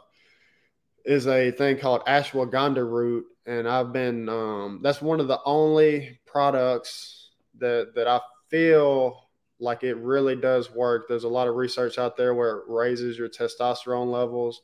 [1.07, 6.19] is a thing called ashwagandha root, and I've been um, that's one of the only
[6.25, 9.17] products that that I feel
[9.59, 11.07] like it really does work.
[11.07, 14.61] There's a lot of research out there where it raises your testosterone levels.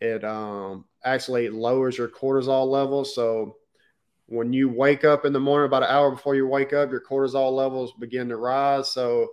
[0.00, 3.14] It um, actually lowers your cortisol levels.
[3.14, 3.56] So
[4.26, 7.02] when you wake up in the morning, about an hour before you wake up, your
[7.02, 8.90] cortisol levels begin to rise.
[8.90, 9.28] So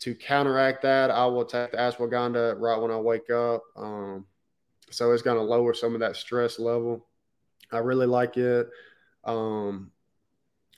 [0.00, 3.62] to counteract that, I will take the ashwagandha right when I wake up.
[3.76, 4.26] Um,
[4.92, 7.06] so it's going to lower some of that stress level.
[7.70, 8.68] I really like it.
[9.24, 9.90] Um,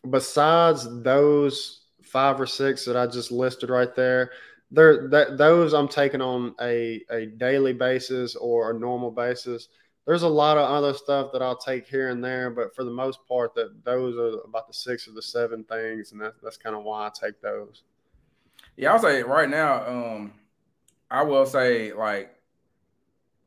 [0.09, 4.31] besides those five or six that I just listed right there.
[4.71, 9.69] There, that those I'm taking on a a daily basis or a normal basis.
[10.07, 12.91] There's a lot of other stuff that I'll take here and there, but for the
[12.91, 16.57] most part, that those are about the six or the seven things, and that's that's
[16.57, 17.83] kind of why I take those.
[18.77, 20.33] Yeah, I'll say right now, um,
[21.11, 22.35] I will say like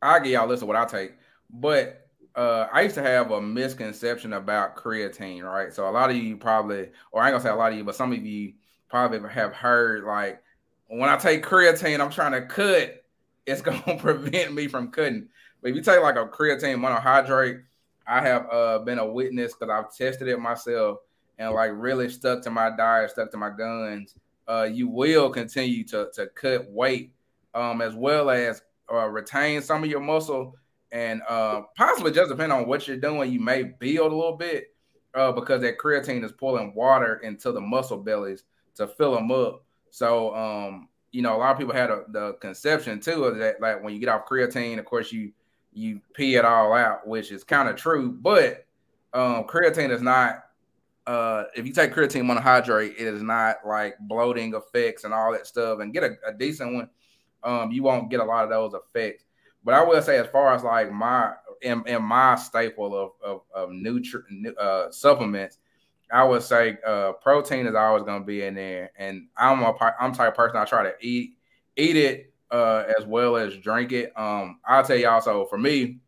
[0.02, 1.14] I'll give y'all a list of what I take,
[1.50, 5.74] but uh, I used to have a misconception about creatine, right?
[5.74, 7.84] So a lot of you probably, or I ain't gonna say a lot of you,
[7.84, 8.54] but some of you
[8.90, 10.42] probably have heard like
[10.88, 13.04] when I take creatine, I'm trying to cut,
[13.46, 15.28] it's gonna prevent me from cutting.
[15.62, 17.64] But if you take like a creatine monohydrate,
[18.06, 21.00] I have uh, been a witness because I've tested it myself
[21.40, 24.16] and like really stuck to my diet, stuck to my guns.
[24.48, 27.14] Uh, you will continue to to cut weight,
[27.56, 30.56] um, as well as uh, retain some of your muscle
[30.92, 34.74] and uh, possibly just depending on what you're doing, you may build a little bit
[35.14, 38.44] uh, because that creatine is pulling water into the muscle bellies
[38.76, 39.64] to fill them up.
[39.90, 43.60] So, um, you know, a lot of people had a, the conception too of that,
[43.60, 45.32] like when you get off creatine, of course you
[45.74, 48.12] you pee it all out, which is kind of true.
[48.12, 48.66] But
[49.14, 50.44] um, creatine is not.
[51.06, 55.48] Uh, if you take creatine monohydrate, it is not like bloating effects and all that
[55.48, 55.80] stuff.
[55.80, 56.90] And get a, a decent one,
[57.48, 59.24] um, you won't get a lot of those effects.
[59.64, 63.70] But I will say, as far as like my in my staple of of, of
[63.70, 65.58] nutri- uh, supplements,
[66.12, 69.74] I would say uh, protein is always going to be in there, and I'm a
[70.00, 71.38] I'm type person I try to eat
[71.78, 74.12] eat it uh, as well as drink it.
[74.18, 75.22] Um, I'll tell y'all.
[75.22, 76.00] So for me,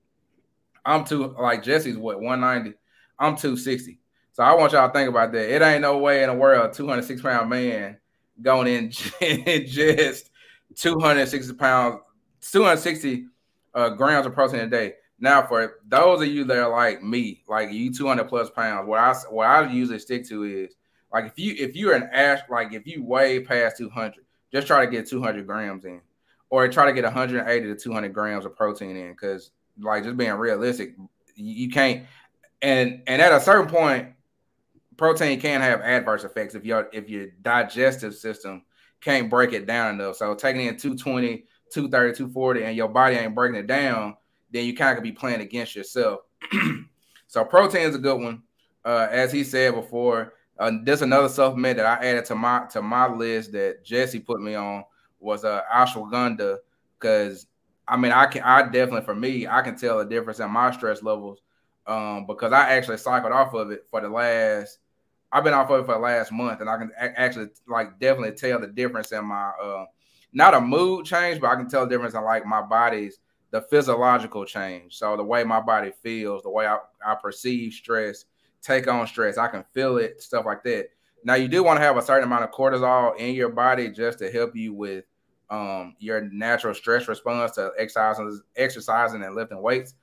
[0.86, 2.78] I'm too like Jesse's what 190,
[3.18, 4.00] I'm 260.
[4.34, 5.54] So I want y'all to think about that.
[5.54, 7.98] It ain't no way in the world 206 pound man
[8.42, 8.92] going in
[9.66, 10.29] just
[10.76, 12.00] 260 pounds,
[12.42, 13.26] 260
[13.74, 14.94] uh, grams of protein a day.
[15.20, 19.00] Now, for those of you that are like me, like you 200 plus pounds, what
[19.00, 20.76] I what I usually stick to is
[21.12, 24.86] like if you if you're an ash like if you weigh past 200, just try
[24.86, 26.02] to get 200 grams in,
[26.50, 30.32] or try to get 180 to 200 grams of protein in, because like just being
[30.34, 30.96] realistic,
[31.36, 32.06] you, you can't.
[32.62, 34.10] And and at a certain point,
[34.96, 38.64] protein can have adverse effects if your if your digestive system
[39.02, 40.18] can't break it down enough.
[40.18, 44.16] So taking in 220 230, 240, and your body ain't breaking it down,
[44.52, 46.22] then you kind of could be playing against yourself.
[47.28, 48.44] so protein is a good one.
[48.84, 52.82] Uh, as he said before, uh, there's another supplement that I added to my to
[52.82, 54.84] my list that Jesse put me on
[55.20, 56.58] was uh, ashwagandha
[57.00, 57.48] because
[57.88, 60.72] I mean I can I definitely for me I can tell a difference in my
[60.72, 61.42] stress levels
[61.88, 64.80] um, because I actually cycled off of it for the last
[65.32, 68.36] I've been off of it for the last month and I can actually like definitely
[68.36, 69.86] tell the difference in my uh,
[70.34, 73.20] not a mood change, but I can tell the difference in like my body's
[73.52, 74.98] the physiological change.
[74.98, 78.26] So the way my body feels, the way I, I perceive stress,
[78.62, 80.90] take on stress, I can feel it, stuff like that.
[81.24, 84.20] Now you do want to have a certain amount of cortisol in your body just
[84.20, 85.06] to help you with
[85.50, 89.96] um, your natural stress response to exercising, exercising and lifting weights.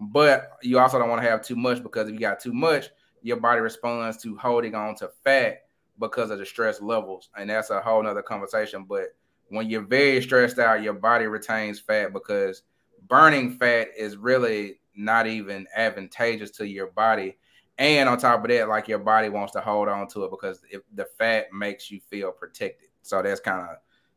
[0.00, 2.88] But you also don't want to have too much because if you got too much,
[3.24, 5.62] your body responds to holding on to fat
[5.98, 8.84] because of the stress levels, and that's a whole nother conversation.
[8.84, 9.16] But
[9.48, 12.62] when you're very stressed out, your body retains fat because
[13.08, 17.38] burning fat is really not even advantageous to your body.
[17.78, 20.60] And on top of that, like your body wants to hold on to it because
[20.94, 22.90] the fat makes you feel protected.
[23.02, 23.76] So that's kind of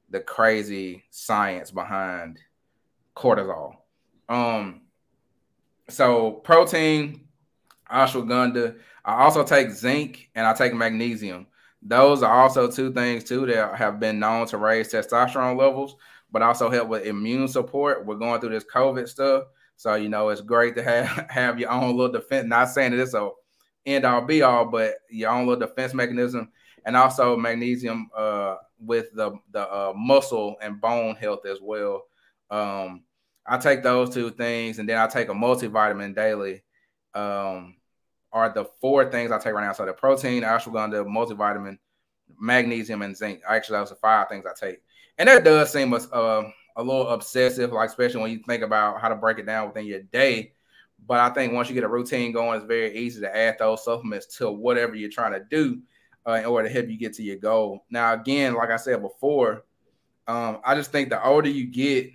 [0.10, 2.40] the crazy science behind
[3.16, 3.74] cortisol.
[4.28, 4.82] Um,
[5.90, 7.27] so protein,
[7.92, 8.78] ashwagandha.
[9.06, 11.48] I also take zinc and I take magnesium.
[11.82, 15.96] Those are also two things too that have been known to raise testosterone levels,
[16.32, 18.06] but also help with immune support.
[18.06, 19.44] We're going through this COVID stuff,
[19.76, 22.48] so you know it's great to have have your own little defense.
[22.48, 23.30] Not saying that it's a
[23.86, 26.50] end all be all, but your own little defense mechanism,
[26.86, 32.04] and also magnesium uh, with the the uh, muscle and bone health as well.
[32.50, 33.04] Um,
[33.46, 36.64] I take those two things, and then I take a multivitamin daily.
[37.18, 37.76] Um,
[38.32, 39.74] are the four things I take right now.
[39.74, 41.78] So the protein, ashwagandha, multivitamin,
[42.40, 43.42] magnesium, and zinc.
[43.48, 44.82] Actually, those are five things I take,
[45.18, 49.02] and that does seem a, uh, a little obsessive, like especially when you think about
[49.02, 50.52] how to break it down within your day.
[51.06, 53.84] But I think once you get a routine going, it's very easy to add those
[53.84, 55.82] supplements to whatever you're trying to do
[56.28, 57.86] uh, in order to help you get to your goal.
[57.90, 59.64] Now, again, like I said before,
[60.28, 62.12] um, I just think the older you get,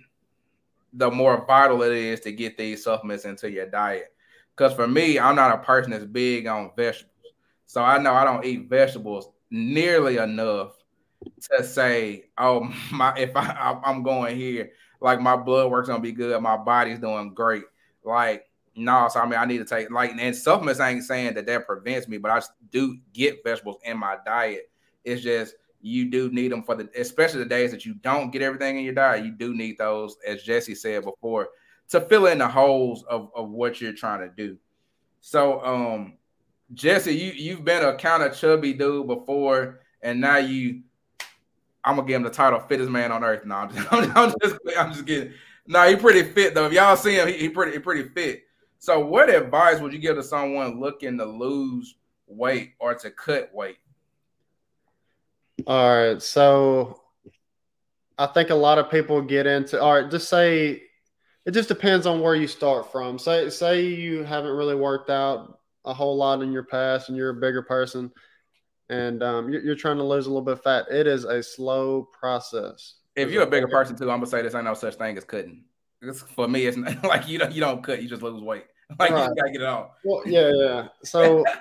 [0.93, 4.12] the more vital it is to get these supplements into your diet.
[4.55, 7.09] Because for me, I'm not a person that's big on vegetables.
[7.65, 10.75] So I know I don't eat vegetables nearly enough
[11.51, 16.11] to say, oh my, if I I'm going here, like my blood work's gonna be
[16.11, 17.63] good, my body's doing great.
[18.03, 20.79] Like no, so I mean I need to take like and supplements.
[20.79, 24.69] I ain't saying that that prevents me, but I do get vegetables in my diet.
[25.03, 28.41] It's just you do need them for the especially the days that you don't get
[28.41, 29.25] everything in your diet.
[29.25, 31.49] You do need those, as Jesse said before,
[31.89, 34.57] to fill in the holes of, of what you're trying to do.
[35.21, 36.17] So, um,
[36.73, 40.81] Jesse, you you've been a kind of chubby dude before, and now you,
[41.83, 44.55] I'm gonna give him the title "fittest man on earth." No, I'm just, I'm, just,
[44.77, 45.33] I'm just kidding.
[45.67, 46.65] No, he pretty fit though.
[46.65, 48.43] If y'all see him, he, he pretty, he pretty fit.
[48.79, 51.95] So, what advice would you give to someone looking to lose
[52.27, 53.77] weight or to cut weight?
[55.67, 57.01] All right, so
[58.17, 59.81] I think a lot of people get into.
[59.81, 60.83] All right, just say
[61.45, 63.19] it just depends on where you start from.
[63.19, 67.31] Say say you haven't really worked out a whole lot in your past, and you're
[67.31, 68.11] a bigger person,
[68.89, 70.85] and um, you're, you're, trying to lose a little bit of fat.
[70.89, 72.95] It is a slow process.
[73.15, 75.25] If you're a bigger person too, I'm gonna say this ain't no such thing as
[75.25, 75.65] cutting.
[76.01, 78.65] It's, for me, it's not, like you don't you don't cut, you just lose weight.
[78.99, 79.29] Like right.
[79.29, 79.91] you gotta get it off.
[80.03, 80.87] Well, yeah, yeah.
[81.03, 81.43] So.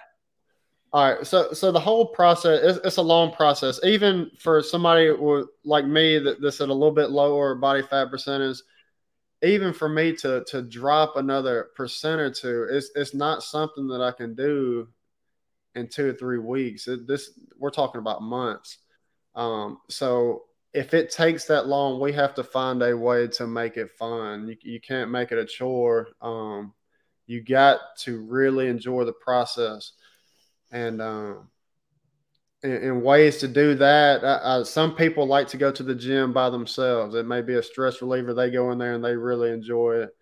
[0.94, 3.80] All right, so so the whole process it's, it's, a long process.
[3.82, 5.10] Even for somebody
[5.64, 8.58] like me that, that's at a little bit lower body fat percentage,
[9.42, 14.00] even for me to to drop another percent or two, it's it's not something that
[14.00, 14.88] I can do
[15.74, 16.88] in two or three weeks.
[16.88, 18.78] It, this we're talking about months.
[19.35, 23.76] Um, so if it takes that long, we have to find a way to make
[23.76, 24.48] it fun.
[24.48, 26.09] You, you can't make it a chore.
[26.20, 26.72] Um,
[27.26, 29.92] you got to really enjoy the process.
[30.70, 31.50] And um,
[32.62, 34.22] and, ways to do that.
[34.22, 37.14] Uh, uh, some people like to go to the gym by themselves.
[37.14, 38.35] It may be a stress reliever.
[38.35, 40.16] They go in there and they really enjoy it.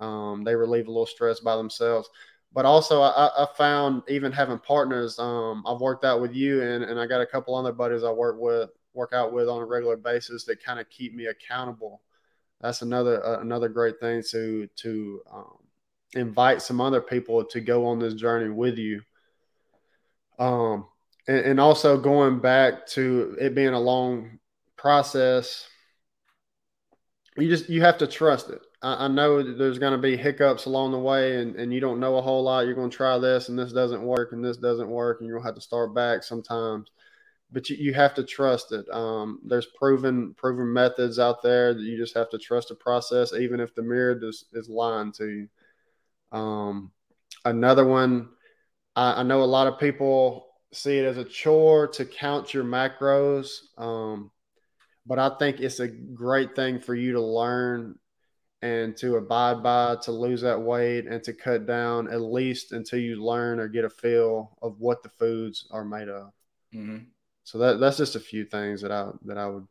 [0.00, 2.08] Um, they relieve a little stress by themselves.
[2.52, 5.18] But also, I, I found even having partners.
[5.18, 8.12] Um, I've worked out with you, and, and I got a couple other buddies I
[8.12, 12.00] work with, work out with on a regular basis that kind of keep me accountable.
[12.60, 15.58] That's another uh, another great thing to to um,
[16.14, 19.02] invite some other people to go on this journey with you.
[20.38, 20.86] Um,
[21.26, 24.38] and, and also going back to it being a long
[24.76, 25.66] process
[27.36, 28.60] you just you have to trust it.
[28.82, 32.00] I, I know there's going to be hiccups along the way and, and you don't
[32.00, 32.66] know a whole lot.
[32.66, 35.42] You're going to try this and this doesn't work and this doesn't work and you'll
[35.42, 36.90] have to start back sometimes.
[37.50, 38.88] But you, you have to trust it.
[38.90, 43.32] Um, there's proven proven methods out there that you just have to trust the process
[43.32, 45.48] even if the mirror is, is lying to you.
[46.32, 46.90] Um,
[47.44, 48.28] another one
[48.96, 52.64] I, I know a lot of people see it as a chore to count your
[52.64, 53.60] macros.
[53.78, 54.30] Um,
[55.06, 57.98] but I think it's a great thing for you to learn
[58.62, 62.98] and to abide by to lose that weight and to cut down at least until
[62.98, 66.32] you learn or get a feel of what the foods are made of.
[66.74, 67.04] Mm-hmm.
[67.44, 69.66] So that that's just a few things that I that I would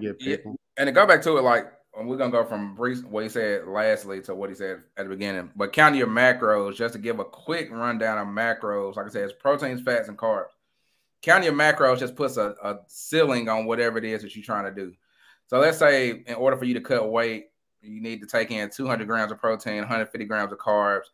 [0.00, 0.52] give people.
[0.52, 0.82] Yeah.
[0.82, 1.72] And to go back to it, like
[2.02, 5.50] we're gonna go from what he said lastly to what he said at the beginning.
[5.54, 8.96] But count your macros just to give a quick rundown of macros.
[8.96, 10.48] Like I said, it's proteins, fats, and carbs.
[11.22, 14.64] Count your macros just puts a, a ceiling on whatever it is that you're trying
[14.64, 14.92] to do.
[15.46, 17.46] So let's say in order for you to cut weight,
[17.80, 21.04] you need to take in 200 grams of protein, 150 grams of carbs,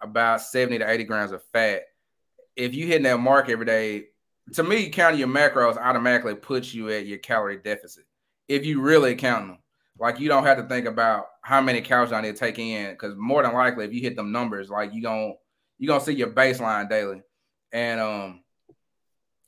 [0.00, 1.82] about 70 to 80 grams of fat.
[2.54, 4.04] If you hit that mark every day,
[4.54, 8.04] to me, counting your macros automatically puts you at your calorie deficit.
[8.46, 9.58] If you really count them
[9.98, 12.92] like you don't have to think about how many calories I need to take in
[12.92, 15.32] because more than likely, if you hit them numbers, like you gonna
[15.78, 17.22] you gonna see your baseline daily.
[17.72, 18.44] And um,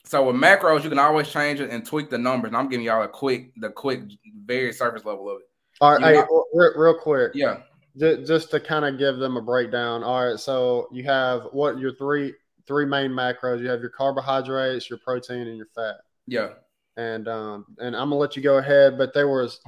[0.04, 2.48] so with macros, you can always change it and tweak the numbers.
[2.48, 4.02] And I'm giving y'all a quick, the quick,
[4.44, 5.46] very surface level of it.
[5.80, 6.22] All right, hey,
[6.52, 7.32] real, real quick.
[7.34, 7.60] Yeah.
[7.96, 10.02] Just to kind of give them a breakdown.
[10.02, 12.34] All right, so you have what your three
[12.66, 13.60] three main macros.
[13.60, 15.96] You have your carbohydrates, your protein, and your fat.
[16.26, 16.50] Yeah.
[16.96, 19.60] And um and I'm gonna let you go ahead, but there was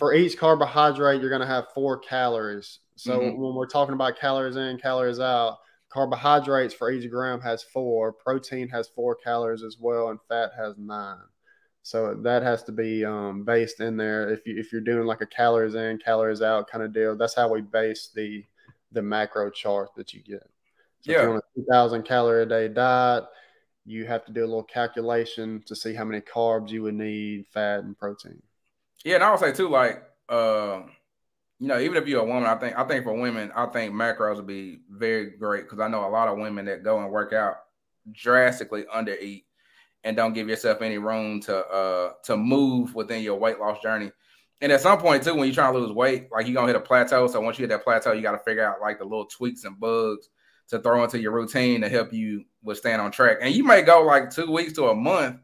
[0.00, 2.78] for each carbohydrate, you're gonna have four calories.
[2.96, 3.38] So mm-hmm.
[3.38, 5.58] when we're talking about calories in, calories out,
[5.90, 10.74] carbohydrates for each gram has four, protein has four calories as well, and fat has
[10.78, 11.18] nine.
[11.82, 14.30] So that has to be um, based in there.
[14.30, 17.36] If you if you're doing like a calories in, calories out kind of deal, that's
[17.36, 18.42] how we base the
[18.92, 20.48] the macro chart that you get.
[21.02, 21.18] So yeah.
[21.18, 23.24] if you want a 2,000 calorie a day diet,
[23.84, 27.46] you have to do a little calculation to see how many carbs you would need,
[27.48, 28.42] fat, and protein.
[29.04, 30.82] Yeah, and I would say too, like, uh,
[31.58, 33.92] you know, even if you're a woman, I think I think for women, I think
[33.94, 37.10] macros would be very great because I know a lot of women that go and
[37.10, 37.56] work out
[38.12, 39.44] drastically under eat
[40.04, 44.10] and don't give yourself any room to uh to move within your weight loss journey.
[44.62, 46.76] And at some point too, when you're trying to lose weight, like you're gonna hit
[46.76, 47.26] a plateau.
[47.26, 49.64] So once you hit that plateau, you got to figure out like the little tweaks
[49.64, 50.28] and bugs
[50.68, 53.38] to throw into your routine to help you with staying on track.
[53.42, 55.40] And you may go like two weeks to a month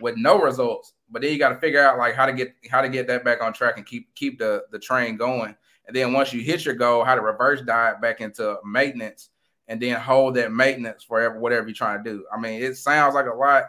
[0.00, 2.80] with no results, but then you got to figure out like how to get how
[2.80, 5.54] to get that back on track and keep keep the the train going.
[5.86, 9.30] And then once you hit your goal, how to reverse diet back into maintenance
[9.66, 12.24] and then hold that maintenance forever, whatever you're trying to do.
[12.32, 13.64] I mean, it sounds like a lot,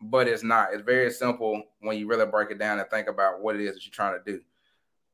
[0.00, 0.72] but it's not.
[0.72, 3.74] It's very simple when you really break it down and think about what it is
[3.74, 4.40] that you're trying to do.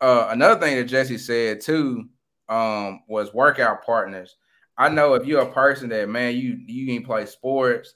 [0.01, 2.09] Uh, another thing that Jesse said too
[2.49, 4.37] um, was workout partners.
[4.77, 7.95] I know if you're a person that man, you you ain't play sports,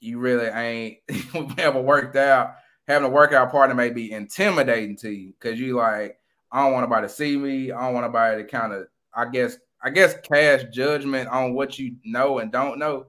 [0.00, 0.98] you really ain't
[1.58, 2.54] ever worked out.
[2.86, 6.18] Having a workout partner may be intimidating to you because you like,
[6.50, 7.70] I don't want nobody to see me.
[7.70, 11.78] I don't want nobody to kind of, I guess, I guess, cast judgment on what
[11.78, 13.06] you know and don't know.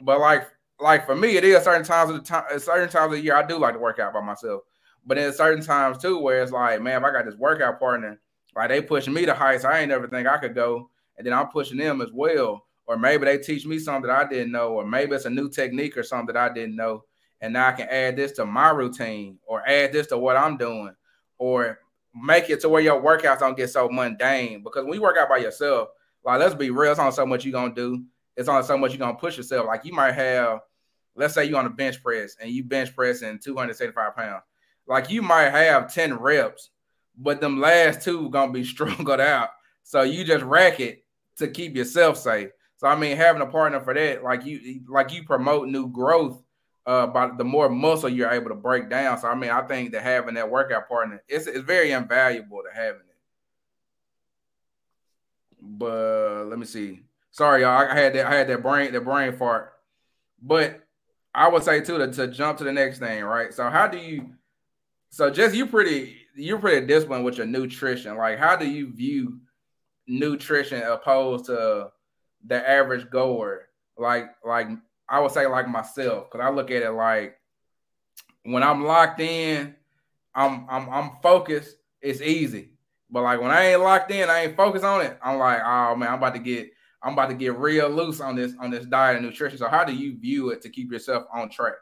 [0.00, 0.48] But like,
[0.78, 3.34] like for me, it is certain times of the time, certain times of the year,
[3.34, 4.62] I do like to work out by myself.
[5.04, 8.20] But in certain times too, where it's like, man, if I got this workout partner,
[8.54, 11.34] like they pushing me to heights I ain't never think I could go, and then
[11.34, 12.64] I'm pushing them as well.
[12.90, 15.48] Or maybe they teach me something that I didn't know, or maybe it's a new
[15.48, 17.04] technique or something that I didn't know,
[17.40, 20.56] and now I can add this to my routine, or add this to what I'm
[20.56, 20.96] doing,
[21.38, 21.78] or
[22.20, 24.64] make it to where your workouts don't get so mundane.
[24.64, 25.90] Because when you work out by yourself,
[26.24, 28.02] like let's be real, it's only so much you're gonna do.
[28.36, 29.68] It's only so much you're gonna push yourself.
[29.68, 30.58] Like you might have,
[31.14, 34.42] let's say you're on a bench press and you bench pressing 275 pounds.
[34.88, 36.70] Like you might have 10 reps,
[37.16, 39.50] but them last two gonna be struggled out.
[39.84, 41.04] So you just rack it
[41.36, 42.50] to keep yourself safe.
[42.80, 46.42] So I mean, having a partner for that, like you, like you promote new growth
[46.86, 49.18] uh, by the more muscle you're able to break down.
[49.18, 52.74] So I mean, I think that having that workout partner, it's it's very invaluable to
[52.74, 53.18] having it.
[55.60, 57.02] But let me see.
[57.32, 57.86] Sorry, y'all.
[57.86, 58.24] I had that.
[58.24, 59.74] I had that brain that brain fart.
[60.40, 60.80] But
[61.34, 63.52] I would say too to, to jump to the next thing, right?
[63.52, 64.30] So how do you?
[65.10, 68.16] So just you pretty you're pretty disciplined with your nutrition.
[68.16, 69.38] Like how do you view
[70.06, 71.90] nutrition opposed to
[72.46, 73.68] the average goer?
[73.96, 74.68] Like like
[75.08, 77.36] I would say like myself because I look at it like
[78.44, 79.74] when I'm locked in,
[80.34, 81.76] I'm I'm I'm focused.
[82.00, 82.70] It's easy,
[83.10, 85.18] but like when I ain't locked in, I ain't focused on it.
[85.22, 86.70] I'm like, oh man, I'm about to get
[87.02, 89.58] I'm about to get real loose on this on this diet and nutrition.
[89.58, 91.74] So how do you view it to keep yourself on track?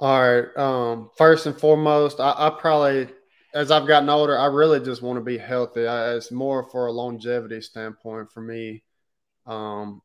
[0.00, 0.56] All right.
[0.56, 3.08] Um, first and foremost, I, I probably
[3.54, 5.86] as I've gotten older, I really just want to be healthy.
[5.86, 8.82] I, it's more for a longevity standpoint for me.
[9.46, 10.02] Um,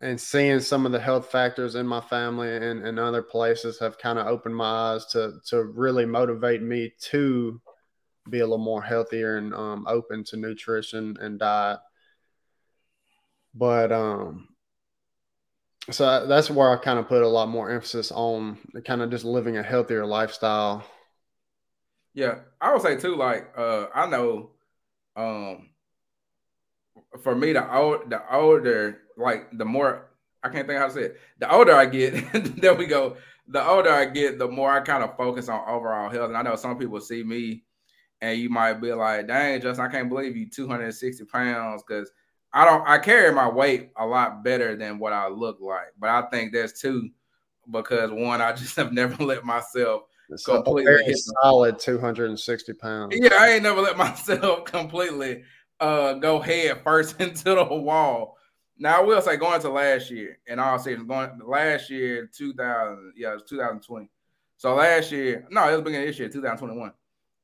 [0.00, 3.98] and seeing some of the health factors in my family and, and other places have
[3.98, 4.64] kind of opened my
[4.94, 7.60] eyes to to really motivate me to
[8.28, 11.78] be a little more healthier and um, open to nutrition and diet.
[13.54, 14.48] But um,
[15.90, 19.24] so that's where I kind of put a lot more emphasis on kind of just
[19.24, 20.84] living a healthier lifestyle.
[22.14, 23.16] Yeah, I would say too.
[23.16, 24.50] Like, uh, I know,
[25.16, 25.70] um,
[27.22, 30.10] for me, the old, the older like the more
[30.42, 31.20] I can't think how to say it.
[31.38, 33.16] The older I get, there we go.
[33.48, 36.28] The older I get, the more I kind of focus on overall health.
[36.28, 37.64] And I know some people see me
[38.20, 42.10] and you might be like, dang, Justin, I can't believe you 260 pounds because
[42.52, 45.92] I don't I carry my weight a lot better than what I look like.
[45.98, 47.10] But I think there's two
[47.70, 53.14] because one, I just have never let myself it's completely solid 260 pounds.
[53.18, 55.42] Yeah, I ain't never let myself completely
[55.82, 58.38] uh go head first into the wall.
[58.78, 63.12] Now I will say going to last year, and I'll say going last year, 2000,
[63.16, 64.08] yeah, it was 2020.
[64.56, 66.92] So last year, no, it was beginning this year, 2021.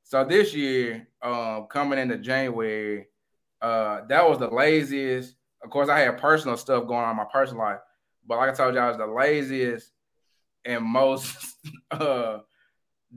[0.04, 3.08] So this year, um, coming into January,
[3.60, 5.34] uh, that was the laziest.
[5.62, 7.80] Of course, I had personal stuff going on in my personal life,
[8.26, 9.92] but like I told y'all, I was the laziest
[10.64, 11.56] and most
[11.90, 12.38] uh,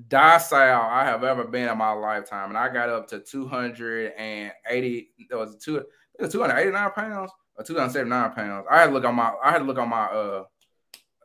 [0.07, 5.09] docile I have ever been in my lifetime, and I got up to 280.
[5.29, 5.83] That was two,
[6.19, 8.65] 289 pounds or 279 pounds.
[8.69, 10.43] I had to look on my, I had to look on my uh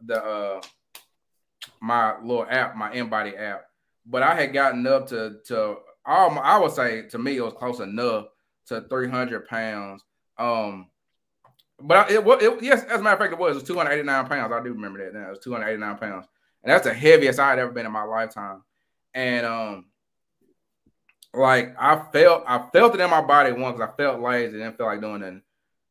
[0.04, 0.60] the uh
[1.80, 3.64] my little app, my InBody app,
[4.04, 7.54] but I had gotten up to to all I would say to me it was
[7.54, 8.26] close enough
[8.66, 10.04] to 300 pounds.
[10.38, 10.88] Um,
[11.80, 14.52] but it was yes, as a matter of fact, it was, it was 289 pounds.
[14.52, 15.26] I do remember that now.
[15.26, 16.26] It was 289 pounds,
[16.62, 18.62] and that's the heaviest I had ever been in my lifetime.
[19.14, 19.86] And um,
[21.32, 24.86] like I felt I felt it in my body once I felt lazy, didn't feel
[24.86, 25.42] like doing nothing.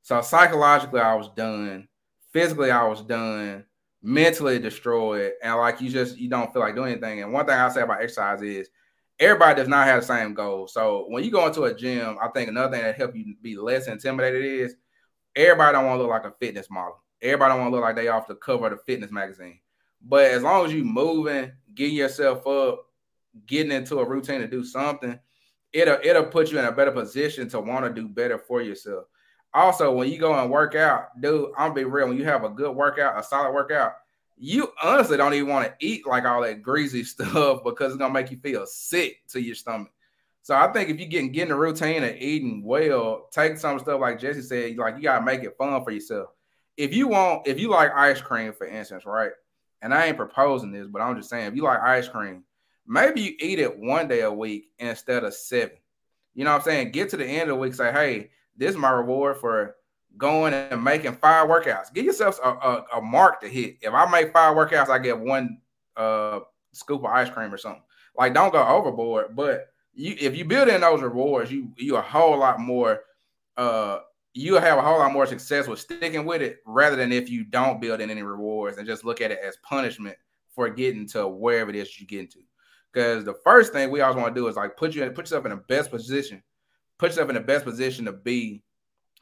[0.01, 1.87] So psychologically, I was done.
[2.33, 3.65] Physically, I was done.
[4.01, 7.23] Mentally destroyed, and like you just you don't feel like doing anything.
[7.23, 8.69] And one thing I say about exercise is
[9.19, 10.67] everybody does not have the same goal.
[10.67, 13.57] So when you go into a gym, I think another thing that help you be
[13.57, 14.75] less intimidated is
[15.35, 17.01] everybody don't want to look like a fitness model.
[17.21, 19.59] Everybody don't want to look like they off the cover of the fitness magazine.
[20.07, 22.85] But as long as you moving, getting yourself up,
[23.47, 25.19] getting into a routine to do something,
[25.73, 29.05] it'll it'll put you in a better position to want to do better for yourself.
[29.53, 32.07] Also, when you go and work out, dude, I'm be real.
[32.07, 33.93] When you have a good workout, a solid workout,
[34.37, 38.13] you honestly don't even want to eat like all that greasy stuff because it's gonna
[38.13, 39.91] make you feel sick to your stomach.
[40.43, 43.79] So I think if you get get in a routine of eating well, take some
[43.79, 46.29] stuff like Jesse said, like you gotta make it fun for yourself.
[46.77, 49.31] If you want, if you like ice cream, for instance, right?
[49.85, 52.43] And I ain't proposing this, but I'm just saying, if you like ice cream,
[52.87, 55.77] maybe you eat it one day a week instead of seven.
[56.33, 56.91] You know what I'm saying?
[56.91, 59.75] Get to the end of the week, say, hey, this is my reward for
[60.17, 61.93] going and making five workouts.
[61.93, 63.77] Give yourself a, a, a, mark to hit.
[63.79, 65.59] If I make five workouts, I get one
[65.95, 66.39] uh,
[66.71, 67.83] scoop of ice cream or something.
[68.17, 69.35] Like, don't go overboard.
[69.35, 73.01] But you, if you build in those rewards, you you a whole lot more.
[73.55, 73.99] Uh,
[74.35, 77.45] you have a whole lot more success with sticking with it rather than if you
[77.45, 80.17] don't build in any rewards and just look at it as punishment
[80.49, 82.39] for getting to wherever it is you get into.
[82.91, 85.23] Because the first thing we always want to do is like put you in, put
[85.23, 86.43] yourself in the best position,
[86.99, 88.61] put yourself in the best position to be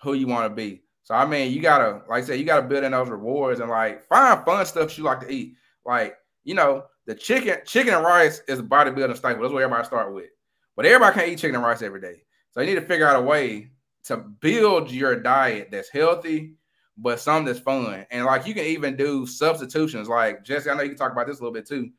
[0.02, 0.82] who you want to be.
[1.04, 3.70] So I mean, you gotta, like I said, you gotta build in those rewards and
[3.70, 5.54] like find fun stuff you like to eat.
[5.86, 9.44] Like, you know, the chicken, chicken and rice is a bodybuilding staple.
[9.44, 10.30] That's what everybody start with.
[10.76, 12.24] But everybody can't eat chicken and rice every day.
[12.50, 13.73] So you need to figure out a way
[14.06, 16.54] to build your diet that's healthy,
[16.98, 18.06] but some that's fun.
[18.12, 20.08] And like you can even do substitutions.
[20.08, 21.90] Like Jesse, I know you can talk about this a little bit too.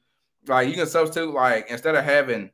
[0.46, 2.50] Like you can substitute, like instead of having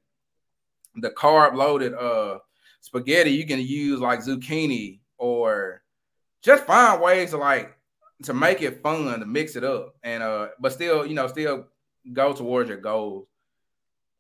[0.97, 2.39] the carb loaded uh
[2.81, 5.83] spaghetti, you can use like zucchini or
[6.43, 7.77] just find ways to like
[8.23, 11.67] to make it fun to mix it up and uh but still you know still
[12.13, 13.27] go towards your goals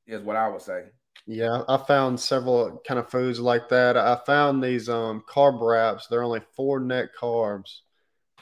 [0.06, 0.84] is what i would say
[1.26, 3.96] yeah i found several kind of foods like that.
[3.96, 6.06] I found these um carb wraps.
[6.06, 7.80] They're only four net carbs.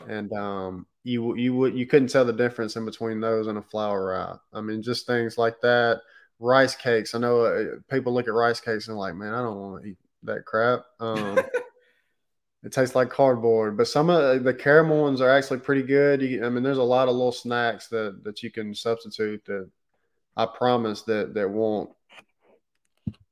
[0.07, 3.63] And um you you would you couldn't tell the difference in between those and a
[3.63, 4.41] flour wrap.
[4.53, 6.01] I mean just things like that.
[6.39, 7.15] Rice cakes.
[7.15, 9.91] I know uh, people look at rice cakes and like man i don't want to
[9.91, 10.85] eat that crap.
[11.01, 11.39] Um
[12.65, 16.21] It tastes like cardboard, but some of the caramel ones are actually pretty good.
[16.21, 19.71] You, I mean, there's a lot of little snacks that that you can substitute that
[20.37, 21.91] I promise that that won't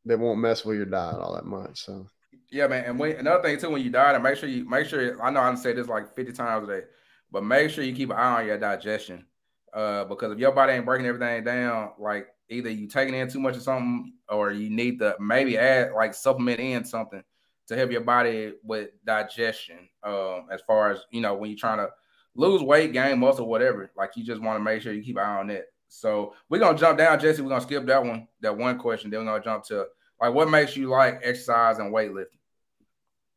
[0.07, 1.85] that won't mess with your diet all that much.
[1.85, 2.07] So
[2.51, 2.85] yeah, man.
[2.85, 5.23] And when, another thing too, when you diet, and make sure you make sure.
[5.23, 6.87] I know I say this like 50 times a day,
[7.31, 9.27] but make sure you keep an eye on your digestion.
[9.75, 13.41] Uh, because if your body ain't breaking everything down, like either you taking in too
[13.41, 17.23] much of something, or you need to maybe add like supplement in something
[17.67, 19.89] to help your body with digestion.
[20.05, 21.91] Um, as far as you know, when you're trying to
[22.37, 25.25] lose weight, gain muscle, whatever, like you just want to make sure you keep an
[25.25, 25.65] eye on that.
[25.89, 27.43] So we're gonna jump down, Jesse.
[27.43, 29.11] We're gonna skip that one, that one question.
[29.11, 29.87] Then we're gonna jump to
[30.21, 32.27] like what makes you like exercise and weightlifting.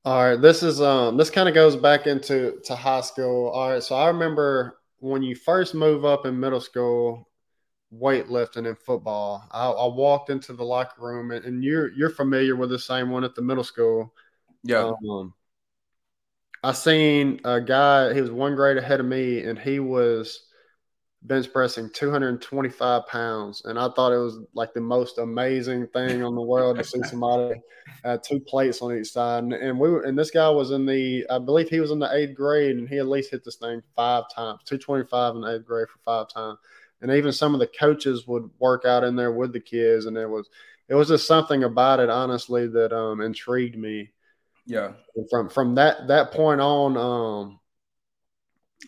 [0.06, 3.50] All right, this is um this kind of goes back into to high school.
[3.50, 7.28] All right, so I remember when you first move up in middle school,
[7.94, 9.48] weightlifting and football.
[9.52, 13.10] I, I, walked into the locker room, and, and, you're you're familiar with the same
[13.10, 14.14] one at the middle school.
[14.64, 14.92] Yeah.
[15.10, 15.34] Um,
[16.64, 18.14] I seen a guy.
[18.14, 20.49] He was one grade ahead of me, and he was
[21.24, 26.36] bench pressing 225 pounds, and I thought it was like the most amazing thing on
[26.36, 27.62] the world to see somebody
[28.04, 29.44] at two plates on each side.
[29.44, 32.00] And, and we were, and this guy was in the, I believe he was in
[32.00, 35.56] the eighth grade, and he at least hit this thing five times, 225 in the
[35.56, 36.58] eighth grade for five times
[37.02, 40.18] and even some of the coaches would work out in there with the kids, and
[40.18, 40.50] it was
[40.88, 44.12] it was just something about it, honestly, that um, intrigued me.
[44.66, 44.94] Yeah.
[45.30, 47.60] From from that that point on, um,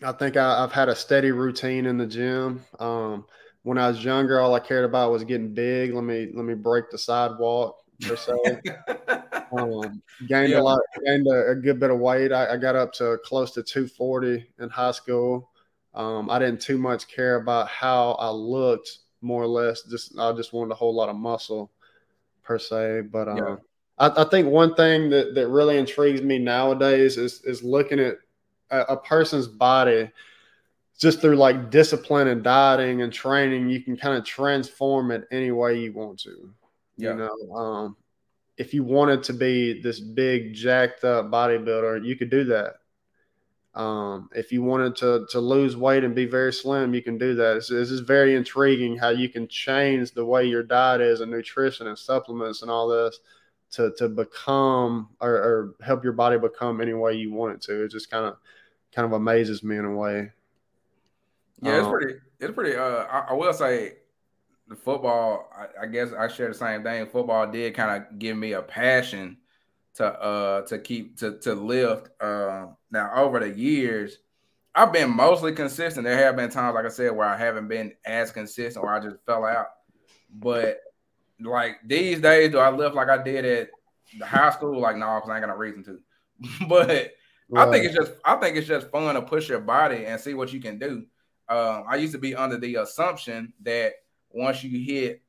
[0.02, 2.64] I think I, have had a steady routine in the gym.
[2.78, 3.26] Um,
[3.62, 5.94] when I was younger, all I cared about was getting big.
[5.94, 8.32] Let me let me break the sidewalk per se.
[9.56, 10.60] um, gained yeah.
[10.60, 12.32] a lot, gained a, a, good bit of weight.
[12.32, 15.50] I, I, got up to close to 240 in high school.
[15.94, 19.82] Um, I didn't too much care about how I looked, more or less.
[19.82, 21.70] Just I just wanted a whole lot of muscle,
[22.42, 23.02] per se.
[23.02, 23.56] But um, yeah.
[23.98, 28.16] I, I, think one thing that, that really intrigues me nowadays is is looking at
[28.72, 30.10] a, person's body
[30.98, 35.50] just through like discipline and dieting and training, you can kind of transform it any
[35.50, 36.52] way you want to.
[36.96, 37.10] Yeah.
[37.10, 37.96] You know, um,
[38.56, 42.74] if you wanted to be this big, jacked up bodybuilder, you could do that.
[43.74, 47.34] Um, if you wanted to to lose weight and be very slim, you can do
[47.36, 47.56] that.
[47.56, 51.30] It's, it's just very intriguing how you can change the way your diet is and
[51.30, 53.18] nutrition and supplements and all this
[53.72, 57.84] to to become or, or help your body become any way you want it to.
[57.84, 58.36] It's just kind of
[58.94, 60.30] kind of amazes me in a way.
[61.60, 62.14] Yeah, it's um, pretty.
[62.40, 62.76] It's pretty.
[62.76, 63.94] Uh, I, I will say,
[64.68, 65.48] the football.
[65.56, 67.06] I, I, guess I share the same thing.
[67.06, 69.38] Football did kind of give me a passion
[69.94, 72.08] to uh to keep to to lift.
[72.20, 74.18] Uh, now over the years,
[74.74, 76.04] I've been mostly consistent.
[76.04, 79.00] There have been times, like I said, where I haven't been as consistent, or I
[79.00, 79.66] just fell out.
[80.30, 80.80] But
[81.40, 83.70] like these days, do I lift like I did at
[84.18, 84.80] the high school?
[84.80, 85.98] Like no, because I ain't got no reason to.
[86.68, 87.12] but
[87.52, 87.68] right.
[87.68, 90.34] I think it's just I think it's just fun to push your body and see
[90.34, 91.06] what you can do
[91.52, 93.92] um, I used to be under the assumption that
[94.30, 95.22] once you hit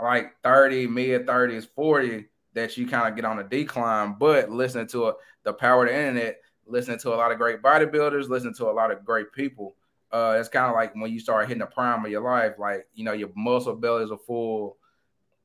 [0.00, 4.16] like 30, mid 30s, 40, that you kind of get on a decline.
[4.18, 5.14] But listening to a,
[5.44, 8.72] the power of the internet, listening to a lot of great bodybuilders, listening to a
[8.72, 9.76] lot of great people,
[10.12, 12.86] uh, it's kind of like when you start hitting the prime of your life, like,
[12.92, 14.76] you know, your muscle bellies are full,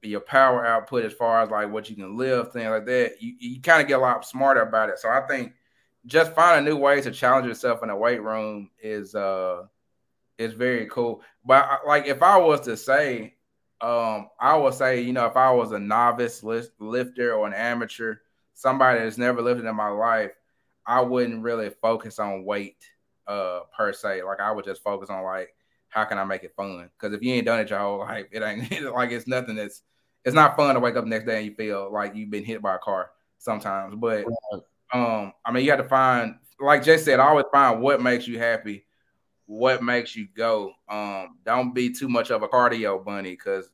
[0.01, 3.35] your power output as far as like what you can lift, things like that, you,
[3.39, 4.99] you kind of get a lot smarter about it.
[4.99, 5.53] So I think
[6.05, 9.63] just finding new ways to challenge yourself in the weight room is uh
[10.37, 11.21] it's very cool.
[11.45, 13.35] But like if I was to say,
[13.81, 17.53] um, I would say, you know, if I was a novice lift, lifter or an
[17.53, 18.17] amateur,
[18.53, 20.31] somebody that's never lifted in my life,
[20.85, 22.83] I wouldn't really focus on weight
[23.27, 24.23] uh per se.
[24.23, 25.55] Like I would just focus on like
[25.89, 26.89] how can I make it fun?
[26.99, 29.81] Because if you ain't done it your whole life, it ain't like it's nothing that's
[30.25, 32.61] it's not fun to wake up next day and you feel like you've been hit
[32.61, 33.95] by a car sometimes.
[33.95, 34.25] But
[34.95, 38.27] um, I mean you have to find like Jay said, I always find what makes
[38.27, 38.85] you happy
[39.47, 40.73] what makes you go.
[40.89, 43.69] Um, don't be too much of a cardio bunny because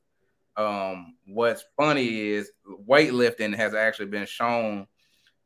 [0.58, 2.52] um, what's funny is
[2.88, 4.88] weightlifting has actually been shown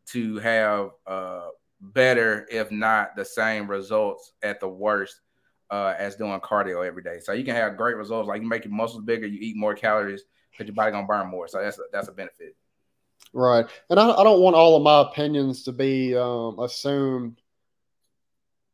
[0.08, 1.48] to have uh,
[1.80, 5.22] better, if not the same results at the worst
[5.70, 7.20] uh, as doing cardio every day.
[7.20, 9.76] So you can have great results, like you make your muscles bigger, you eat more
[9.76, 11.48] calories because your body gonna burn more.
[11.48, 12.56] So that's a, that's a benefit.
[13.38, 17.42] Right, and I, I don't want all of my opinions to be um, assumed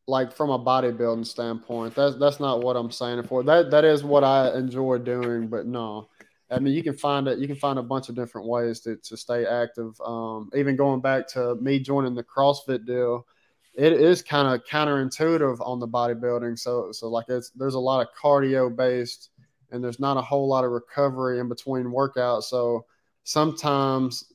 [0.05, 1.95] like from a bodybuilding standpoint.
[1.95, 3.41] That's that's not what I'm saying for.
[3.41, 6.09] That that is what I enjoy doing, but no.
[6.51, 7.39] I mean, you can find it.
[7.39, 9.99] You can find a bunch of different ways to, to stay active.
[10.01, 13.25] Um, even going back to me joining the CrossFit deal,
[13.73, 16.59] it is kind of counterintuitive on the bodybuilding.
[16.59, 19.29] So, so like it's there's a lot of cardio based,
[19.71, 22.43] and there's not a whole lot of recovery in between workouts.
[22.43, 22.85] So
[23.23, 24.30] sometimes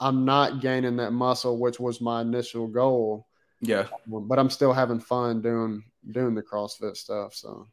[0.00, 3.26] I'm not gaining that muscle, which was my initial goal.
[3.60, 3.86] Yeah.
[4.06, 7.34] But I'm still having fun doing doing the CrossFit stuff.
[7.34, 7.66] So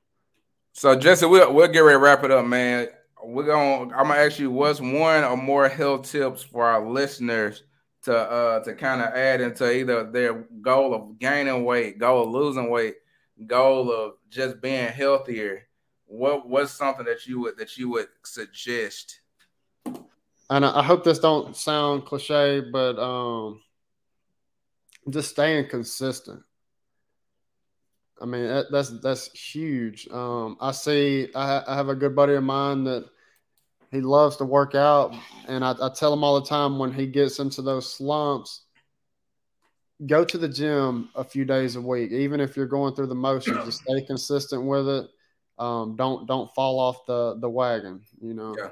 [0.73, 2.87] So Jesse, we'll we'll get ready to wrap it up, man.
[3.23, 7.63] We're gonna I'm gonna ask you what's one or more health tips for our listeners
[8.03, 12.31] to uh to kind of add into either their goal of gaining weight, goal of
[12.31, 12.95] losing weight,
[13.47, 15.67] goal of just being healthier.
[16.05, 19.19] What what's something that you would that you would suggest?
[20.53, 23.59] And I hope this don't sound cliche, but um
[25.09, 26.43] just staying consistent.
[28.21, 30.07] I mean, that, that's that's huge.
[30.09, 31.29] Um, I see.
[31.33, 33.09] I, I, have a good buddy of mine that
[33.91, 35.15] he loves to work out,
[35.47, 38.61] and I, I tell him all the time when he gets into those slumps,
[40.05, 43.15] go to the gym a few days a week, even if you're going through the
[43.15, 43.65] motions.
[43.65, 45.07] Just stay consistent with it.
[45.57, 48.01] Um, don't don't fall off the the wagon.
[48.21, 48.55] You know.
[48.55, 48.69] Yeah.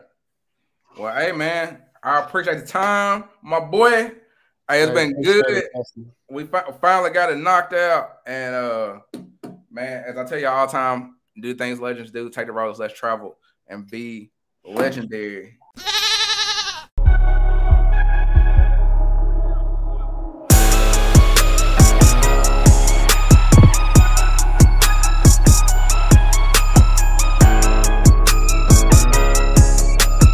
[0.98, 4.12] Well, hey man, I appreciate the time, my boy.
[4.70, 5.64] Hey, it's been good.
[6.30, 9.00] We finally got it knocked out, and uh,
[9.72, 12.30] man, as I tell you all the time, do things legends do.
[12.30, 13.36] Take the roads less traveled,
[13.68, 14.32] and be
[14.66, 15.58] legendary